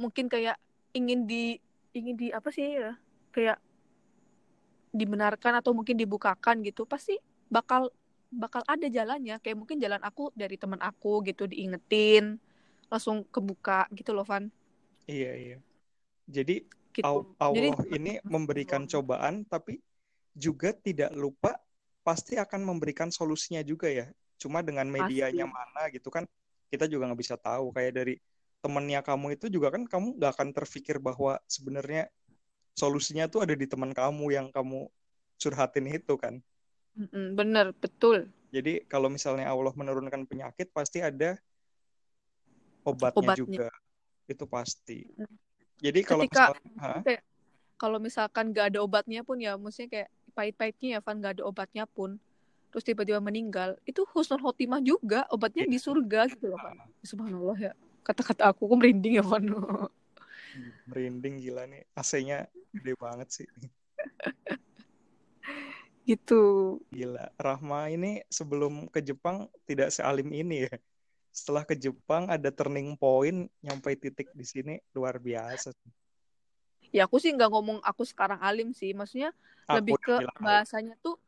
[0.00, 0.56] mungkin kayak
[0.96, 1.60] ingin di
[1.92, 2.96] ingin di apa sih ya
[3.32, 3.60] kayak
[4.98, 7.16] dibenarkan atau mungkin dibukakan gitu pasti
[7.52, 7.92] bakal
[8.32, 12.36] bakal ada jalannya kayak mungkin jalan aku dari teman aku gitu diingetin
[12.90, 14.50] langsung kebuka gitu loh Van
[15.06, 15.56] Iya iya.
[16.26, 16.66] Jadi
[16.96, 19.78] gitu Al- jadi Allah ini memberikan cobaan, tapi
[20.34, 21.54] juga tidak lupa
[22.02, 24.06] pasti akan memberikan solusinya juga ya.
[24.42, 26.24] Cuma dengan pasti medianya mana gitu kan,
[26.72, 27.70] kita juga nggak bisa tahu.
[27.76, 28.14] Kayak dari
[28.64, 32.10] temennya kamu itu juga kan kamu nggak akan terpikir bahwa sebenarnya
[32.76, 34.86] solusinya tuh ada di teman kamu yang kamu
[35.40, 36.38] curhatin itu kan.
[37.10, 41.36] Bener betul Jadi kalau misalnya Allah menurunkan penyakit, pasti ada
[42.86, 43.68] obatnya obatnya juga.
[44.24, 45.04] Itu pasti.
[45.82, 46.56] Jadi kalau ketika
[47.04, 47.22] kayak
[47.76, 51.84] kalau misalkan gak ada obatnya pun ya maksudnya kayak pahit-pahitnya ya Van gak ada obatnya
[51.84, 52.16] pun
[52.72, 55.72] terus tiba-tiba meninggal itu husnul khotimah juga obatnya Iya.
[55.72, 57.72] di surga gitu loh Van subhanallah ya
[58.04, 59.44] kata-kata aku kok merinding ya Van
[60.84, 61.82] merinding gila nih.
[61.92, 63.48] AC-nya gede banget sih.
[66.06, 66.42] gitu
[66.90, 67.34] Gila.
[67.34, 70.74] Rahma ini sebelum ke Jepang tidak sealim ini ya.
[71.34, 75.74] Setelah ke Jepang ada turning point nyampe titik di sini luar biasa.
[76.94, 79.34] ya aku sih nggak ngomong aku sekarang alim sih maksudnya
[79.66, 80.30] Aku lebih ke alim.
[80.38, 81.18] bahasanya tuh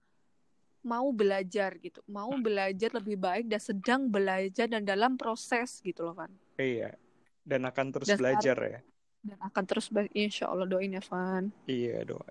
[0.81, 6.15] mau belajar gitu mau belajar lebih baik dan sedang belajar dan dalam proses gitu loh
[6.15, 6.95] kan Iya.
[7.43, 8.81] Dan akan terus dan belajar ya.
[9.29, 12.29] Dan akan terus belajar insya Allah doain ya Van Iya doa.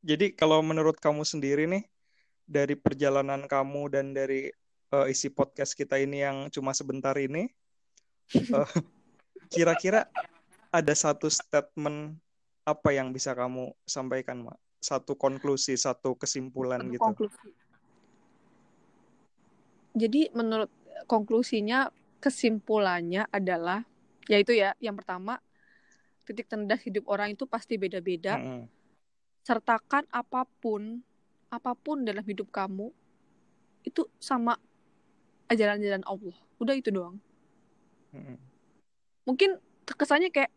[0.00, 1.84] Jadi kalau menurut kamu sendiri nih
[2.48, 4.48] dari perjalanan kamu dan dari
[4.94, 7.50] eh, isi podcast kita ini yang cuma sebentar ini,
[8.56, 8.70] eh,
[9.52, 10.08] kira-kira
[10.72, 12.16] ada satu statement
[12.64, 14.56] apa yang bisa kamu sampaikan, Mak?
[14.80, 17.02] Satu konklusi, satu kesimpulan Satu gitu.
[17.04, 17.48] konklusi
[19.94, 20.70] jadi menurut
[21.10, 21.90] konklusinya
[22.22, 23.82] kesimpulannya adalah
[24.28, 25.40] yaitu ya yang pertama
[26.26, 28.38] titik terendah hidup orang itu pasti beda-beda.
[28.38, 28.64] Mm-mm.
[29.40, 31.00] sertakan apa pun
[31.48, 32.92] apa pun dalam hidup kamu
[33.88, 34.60] itu sama
[35.48, 36.36] ajaran-ajaran Allah.
[36.60, 37.16] Udah itu doang.
[38.12, 38.36] Mm-mm.
[39.24, 39.56] mungkin
[39.86, 40.50] kesannya kayak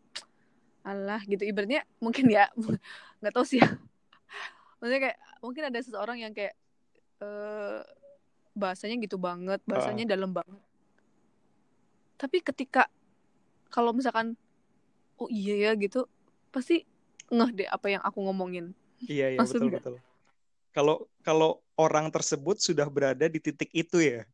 [0.84, 1.42] Allah gitu.
[1.48, 2.52] Ibaratnya mungkin ya
[3.24, 3.68] nggak tahu sih ya.
[4.78, 6.54] Maksudnya kayak mungkin ada seseorang yang kayak
[7.24, 7.80] eh
[8.54, 10.60] bahasanya gitu banget bahasanya dalam banget.
[12.14, 12.86] Tapi ketika
[13.74, 14.38] kalau misalkan
[15.16, 16.06] oh iya ya gitu
[16.48, 16.82] pasti
[17.28, 18.72] ngeh deh apa yang aku ngomongin
[19.04, 19.94] Iya, iya Maksud betul betul.
[20.72, 24.24] Kalau kalau orang tersebut sudah berada di titik itu ya.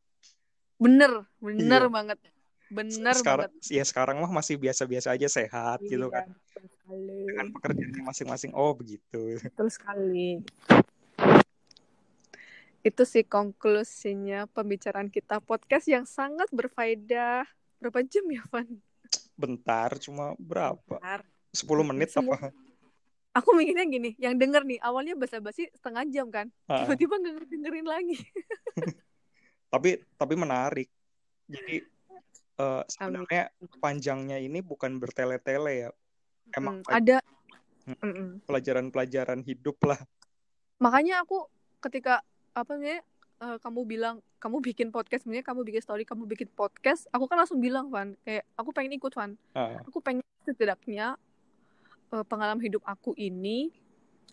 [0.78, 1.93] bener bener Iya.
[1.93, 2.18] banget
[2.70, 6.26] bener sekarang banget ya sekarang mah masih biasa-biasa aja sehat gitu Iya, kan.
[6.31, 8.51] betul sekali Dengan pekerjaannya masing-masing.
[8.55, 9.37] Oh, begitu.
[9.43, 10.41] betul sekali
[12.81, 17.45] itu sih konklusinya pembicaraan kita podcast yang sangat berfaedah
[17.76, 18.68] berapa jam ya Van?
[19.41, 21.01] Bentar, cuma berapa?
[21.01, 21.24] Bentar.
[21.51, 22.53] 10 menit Semua- apa?
[23.32, 27.86] Aku mikirnya gini, yang denger nih awalnya basa-basi setengah jam kan, Ah, tiba-tiba nggak dengerin
[27.86, 28.18] lagi.
[29.72, 30.91] tapi tapi menarik.
[31.47, 31.78] Jadi
[32.59, 35.91] eh, sebenarnya panjangnya ini bukan bertele-tele ya.
[36.53, 37.16] Emang Mm, ada
[37.80, 37.97] Hmm.
[38.05, 38.28] Mm-mm.
[38.45, 39.97] pelajaran-pelajaran hidup lah.
[40.76, 41.45] makanya aku
[41.80, 42.20] ketika
[42.53, 43.01] apa namanya
[43.41, 47.41] eh, kamu bilang kamu bikin podcast sebenarnya kamu bikin story kamu bikin podcast aku kan
[47.41, 49.32] langsung bilang Van kayak aku pengen ikut Van.
[49.57, 51.16] Ah, aku pengen setidaknya
[52.12, 53.72] eh, pengalaman hidup aku ini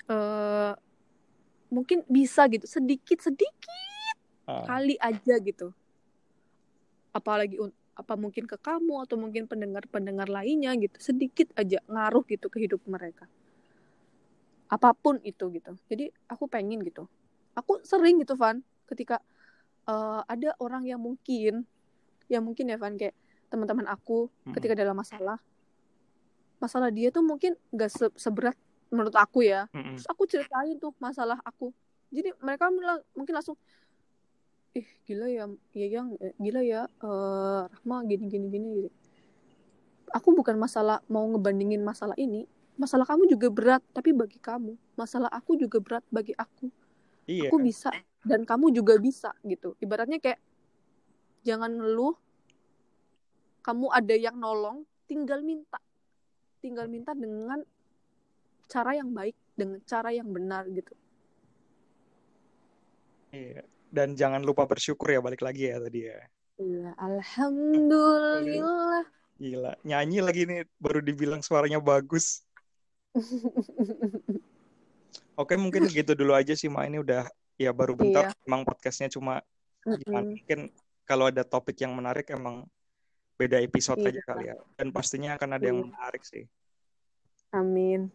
[0.08, 0.74] eh
[1.68, 4.16] mungkin bisa gitu sedikit sedikit
[4.47, 4.64] ah.
[4.68, 5.72] kali aja gitu.
[7.12, 7.60] Apalagi
[7.97, 12.80] apa mungkin ke kamu atau mungkin pendengar-pendengar lainnya gitu sedikit aja ngaruh gitu ke hidup
[12.88, 13.28] mereka.
[14.72, 15.76] Apa pun itu gitu.
[15.91, 17.08] Jadi aku pengen gitu.
[17.58, 19.19] Aku sering gitu Van ketika
[19.85, 21.63] eh, ada orang yang mungkin
[22.27, 23.15] yang mungkin ya Van kayak
[23.47, 24.53] teman-teman aku Mm-mm.
[24.53, 25.39] ketika dalam masalah
[26.57, 28.57] masalah dia tuh mungkin gak se- seberat
[28.89, 29.95] menurut aku ya Mm-mm.
[29.95, 31.71] terus aku ceritain tuh masalah aku
[32.09, 32.71] jadi mereka
[33.13, 33.55] mungkin langsung
[34.73, 38.89] ih gila ya ya yang eh, gila ya eh Rahma gini gini gini gitu.
[40.11, 42.45] aku bukan masalah mau ngebandingin masalah ini
[42.77, 46.69] masalah kamu juga berat tapi bagi kamu masalah aku juga berat bagi aku
[47.27, 47.51] Iya.
[47.51, 47.91] aku bisa
[48.28, 50.39] dan kamu juga bisa gitu ibaratnya kayak
[51.47, 52.15] jangan ngeluh
[53.63, 55.80] kamu ada yang nolong tinggal minta
[56.59, 57.63] tinggal minta dengan
[58.67, 60.91] cara yang baik dengan cara yang benar gitu
[63.32, 63.63] Iya.
[63.88, 66.19] Dan jangan lupa bersyukur ya balik lagi ya tadi ya.
[66.59, 69.05] iya alhamdulillah
[69.38, 72.41] Gila, nyanyi lagi nih baru dibilang suaranya bagus.
[75.38, 76.89] Oke, mungkin gitu dulu aja sih, Ma.
[76.89, 78.32] Ini udah ya baru bentar.
[78.32, 78.45] Iya.
[78.45, 79.41] Emang podcastnya cuma
[79.84, 80.24] gimana?
[80.24, 80.38] Mm-mm.
[80.38, 80.60] Mungkin
[81.03, 82.64] kalau ada topik yang menarik emang
[83.36, 84.10] beda episode Iya.
[84.14, 84.55] aja kali ya.
[84.78, 85.86] Dan pastinya akan ada yang Iya.
[85.89, 86.45] menarik sih.
[87.49, 88.12] amin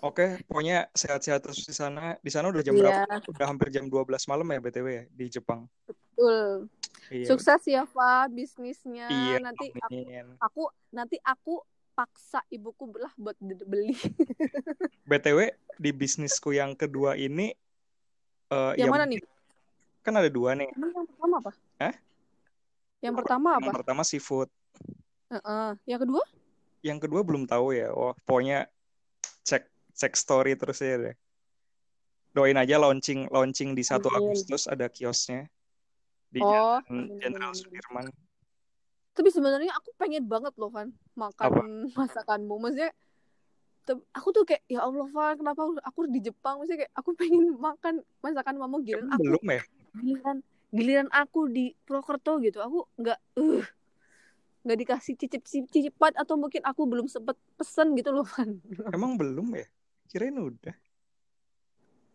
[0.00, 2.16] Oke, pokoknya sehat-sehat terus di sana.
[2.24, 3.04] Di sana udah jam Iya.
[3.04, 3.20] berapa?
[3.28, 5.68] Udah hampir jam 12 malam ya BTW ya di Jepang.
[5.84, 6.72] betul
[7.12, 7.26] Iya.
[7.28, 10.26] sukses ya Fa bisnisnya Iya, nanti aku, amin.
[10.40, 11.60] aku nanti aku
[11.92, 13.92] paksa ibuku belah buat beli
[15.04, 17.52] BTW di bisnisku yang kedua ini
[18.50, 19.18] eh, yang ya mana nih
[20.00, 20.68] kan ada dua nih.
[20.74, 21.94] Yang pertama apa Hah?
[23.00, 24.48] yang pertama apa Yang pertama seafood,
[25.32, 25.68] Heeh.
[25.88, 26.22] yang kedua
[26.80, 27.92] yang kedua belum tahu ya.
[27.92, 28.64] Wah, pokoknya
[29.44, 31.16] cek cek story terus ya deh.
[32.32, 34.32] Doain aja launching launching di 1 Amin.
[34.32, 35.50] Agustus ada kiosnya
[36.30, 36.78] di oh
[37.18, 37.50] Jenderal.
[37.52, 38.06] Sudirman.
[39.10, 42.94] tapi sebenarnya aku pengen banget loh Van makan masakanmu maksudnya
[43.88, 47.94] aku tuh kayak ya Allah Van kenapa aku di Jepang maksudnya kayak aku pengen makan
[48.20, 49.62] masakan mamamu giliran Emang aku belum ya?
[49.98, 50.36] giliran
[50.70, 53.64] giliran aku di Purwokerto gitu aku nggak uh
[54.60, 58.60] nggak dikasih cicip cicipan atau mungkin aku belum sempet pesen gitu loh Van
[58.94, 59.66] Emang belum ya?
[60.10, 60.74] Kirain udah.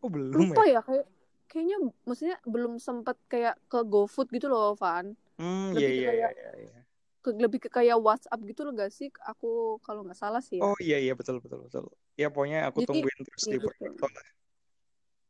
[0.03, 0.78] Oh, belum lupa ya?
[0.78, 1.05] ya kayak
[1.49, 6.34] kayaknya maksudnya belum sempet kayak ke GoFood gitu loh Van Hmm, iya ke iya kayak-
[6.38, 6.80] iya iya.
[7.26, 9.47] Ke, lebih ke kayak WhatsApp gitu loh gak sih aku
[9.86, 11.86] kalau nggak salah sih ya Oh iya iya betul betul betul.
[12.21, 13.67] Ya pokoknya aku Jadi, tungguin terus di iya, gitu.
[13.67, 14.26] Purwokerto lah.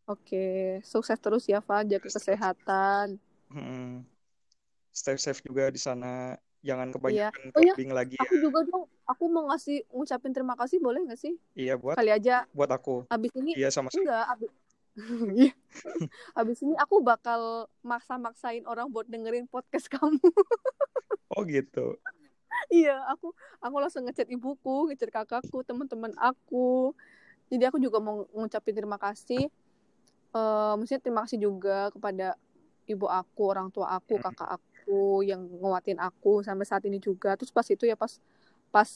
[0.05, 0.37] Oke,
[0.85, 1.81] sukses terus ya, Van.
[1.89, 3.17] Jaga kesehatan.
[3.49, 4.05] Hmm.
[4.93, 6.37] Stay safe juga di sana.
[6.61, 7.73] Jangan kebanyakan Oh, iya.
[7.93, 8.21] lagi ya.
[8.25, 11.33] Aku juga dong, aku mau ngasih ngucapin terima kasih boleh nggak sih?
[11.57, 13.05] Iya buat Kali aja buat aku.
[13.09, 14.01] abis ini Iya sama-sama.
[14.05, 14.64] enggak, abis Iya.
[16.39, 20.19] abis ini aku bakal maksa-maksain orang buat dengerin podcast kamu.
[21.35, 21.97] Oh gitu.
[22.71, 26.95] iya, aku aku langsung ngechat ibuku, ngechat kakakku, teman-teman aku.
[27.51, 29.49] Jadi aku juga mau ngucapin terima kasih.
[30.31, 32.37] Eh, maksudnya terima kasih juga kepada
[32.87, 34.31] ibu aku, orang tua aku, Hmm.
[34.31, 37.33] kakak aku yang nguatin aku sampai saat ini juga.
[37.35, 38.21] Terus pas itu ya pas
[38.69, 38.89] pas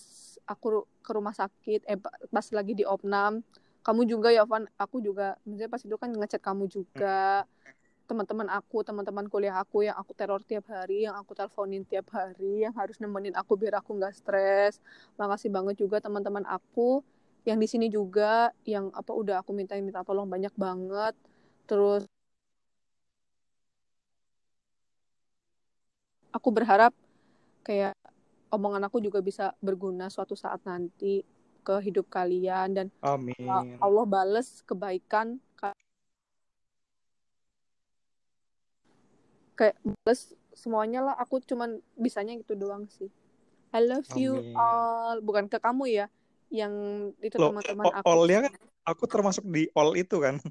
[0.46, 3.42] aku ke rumah sakit, eh pa- pas lagi di opnam,
[3.90, 7.50] kamu juga ya Van, aku juga maksudnya pas itu kan ngechat kamu juga.
[8.10, 12.66] teman-teman aku, teman-teman kuliah aku yang aku teror tiap hari, yang aku teleponin tiap hari,
[12.66, 14.82] yang harus nemenin aku biar aku nggak stres.
[15.22, 17.06] Makasih banget juga teman-teman aku
[17.46, 21.14] yang di sini juga yang apa udah aku minta minta tolong banyak banget.
[21.70, 22.10] Terus
[26.34, 26.94] aku berharap
[27.66, 27.94] kayak
[28.50, 31.22] omongan aku juga bisa berguna suatu saat nanti
[31.70, 33.46] ke hidup kalian dan Amin.
[33.78, 35.38] Allah bales kebaikan
[39.54, 43.12] kayak bales semuanya lah aku cuman bisanya gitu doang sih
[43.70, 44.56] I love you Amin.
[44.58, 46.06] all bukan ke kamu ya
[46.50, 46.74] yang
[47.22, 48.54] itu teman-teman aku all-nya kan
[48.88, 50.42] aku termasuk di all itu kan.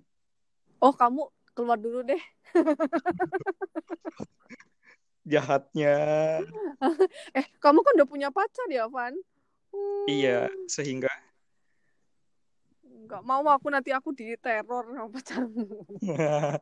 [0.78, 2.22] oh kamu keluar dulu deh
[5.28, 5.92] Jahatnya.
[7.36, 9.12] eh kamu kan udah punya pacar ya Van
[10.08, 11.12] Iya, sehingga
[13.08, 15.64] nggak mau aku nanti aku diteror sama pacarmu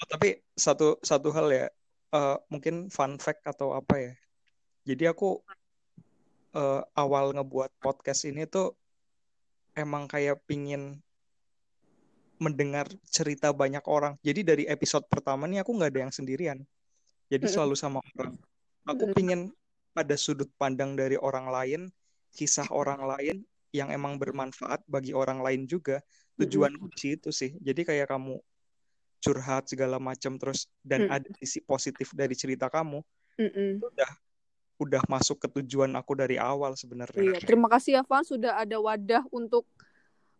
[0.00, 1.66] Oh, tapi satu satu hal ya,
[2.16, 4.12] eh, mungkin fun fact atau apa ya.
[4.88, 5.44] Jadi aku
[6.56, 8.72] eh, awal ngebuat podcast ini tuh
[9.76, 11.04] emang kayak pingin
[12.40, 14.16] mendengar cerita banyak orang.
[14.24, 16.58] Jadi dari episode pertama nih aku nggak ada yang sendirian.
[17.28, 18.40] Jadi selalu sama orang.
[18.88, 19.52] Aku pingin
[19.94, 21.80] ada sudut pandang dari orang lain,
[22.34, 26.02] kisah orang lain yang emang bermanfaat bagi orang lain juga.
[26.38, 27.54] Tujuan kunci itu sih.
[27.60, 28.40] Jadi kayak kamu
[29.20, 31.12] curhat segala macam terus dan Mm.
[31.20, 33.04] ada sisi positif dari cerita kamu,
[33.36, 33.84] Mm-mm.
[33.84, 34.10] udah
[34.80, 37.36] udah masuk ke tujuan aku dari awal sebenarnya.
[37.36, 39.68] Iya, terima kasih ya Van sudah ada wadah untuk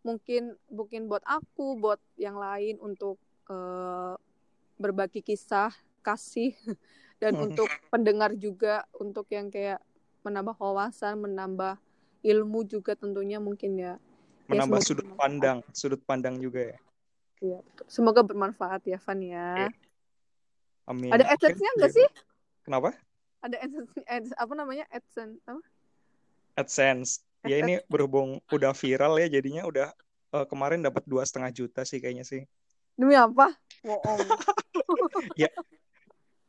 [0.00, 3.20] mungkin mungkin buat aku, buat yang lain untuk
[3.52, 4.16] eh,
[4.80, 6.56] berbagi kisah kasih
[7.20, 9.78] dan untuk pendengar juga untuk yang kayak
[10.24, 11.76] menambah wawasan, menambah
[12.24, 13.94] ilmu juga tentunya mungkin ya.
[14.48, 15.20] Ya, Menambah semoga sudut bermanfaat.
[15.20, 16.78] pandang, sudut pandang juga ya.
[17.40, 17.86] Iya, betul.
[17.92, 19.68] Semoga bermanfaat ya Van ya.
[20.88, 21.12] Amin.
[21.12, 22.00] Ada adsense-nya nggak gitu.
[22.02, 22.08] sih?
[22.64, 22.96] Kenapa?
[23.40, 24.84] Ada adsense, ads- apa namanya?
[24.90, 25.62] AdSense apa?
[26.56, 27.24] AdSense.
[27.48, 29.88] Ya ini berhubung udah viral ya, jadinya udah
[30.36, 32.44] eh, kemarin dapat dua setengah juta sih kayaknya sih.
[33.00, 33.56] Demi apa?
[33.80, 34.20] Bohong.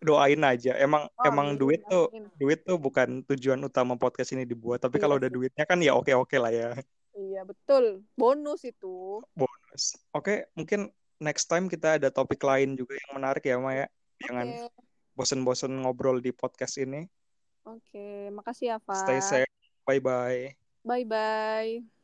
[0.01, 0.73] Doain aja.
[0.81, 2.25] Emang Oh, emang amin, duit tuh amin.
[2.41, 4.81] duit tuh bukan tujuan utama podcast ini dibuat.
[4.81, 6.73] Tapi Iya kalau ada duitnya kan ya oke oke lah ya.
[7.11, 8.01] Iya, betul.
[8.15, 9.21] Bonus itu.
[9.35, 9.99] Bonus.
[10.15, 10.89] Oke, mungkin
[11.21, 13.87] next time kita ada topik lain juga yang menarik ya, Maya.
[14.23, 14.71] Jangan
[15.13, 17.05] bosen-bosen ngobrol di podcast ini.
[17.67, 18.97] Oke, makasih ya, Van.
[19.05, 19.51] Stay safe.
[19.85, 20.55] Bye bye.
[20.81, 22.00] Bye-bye.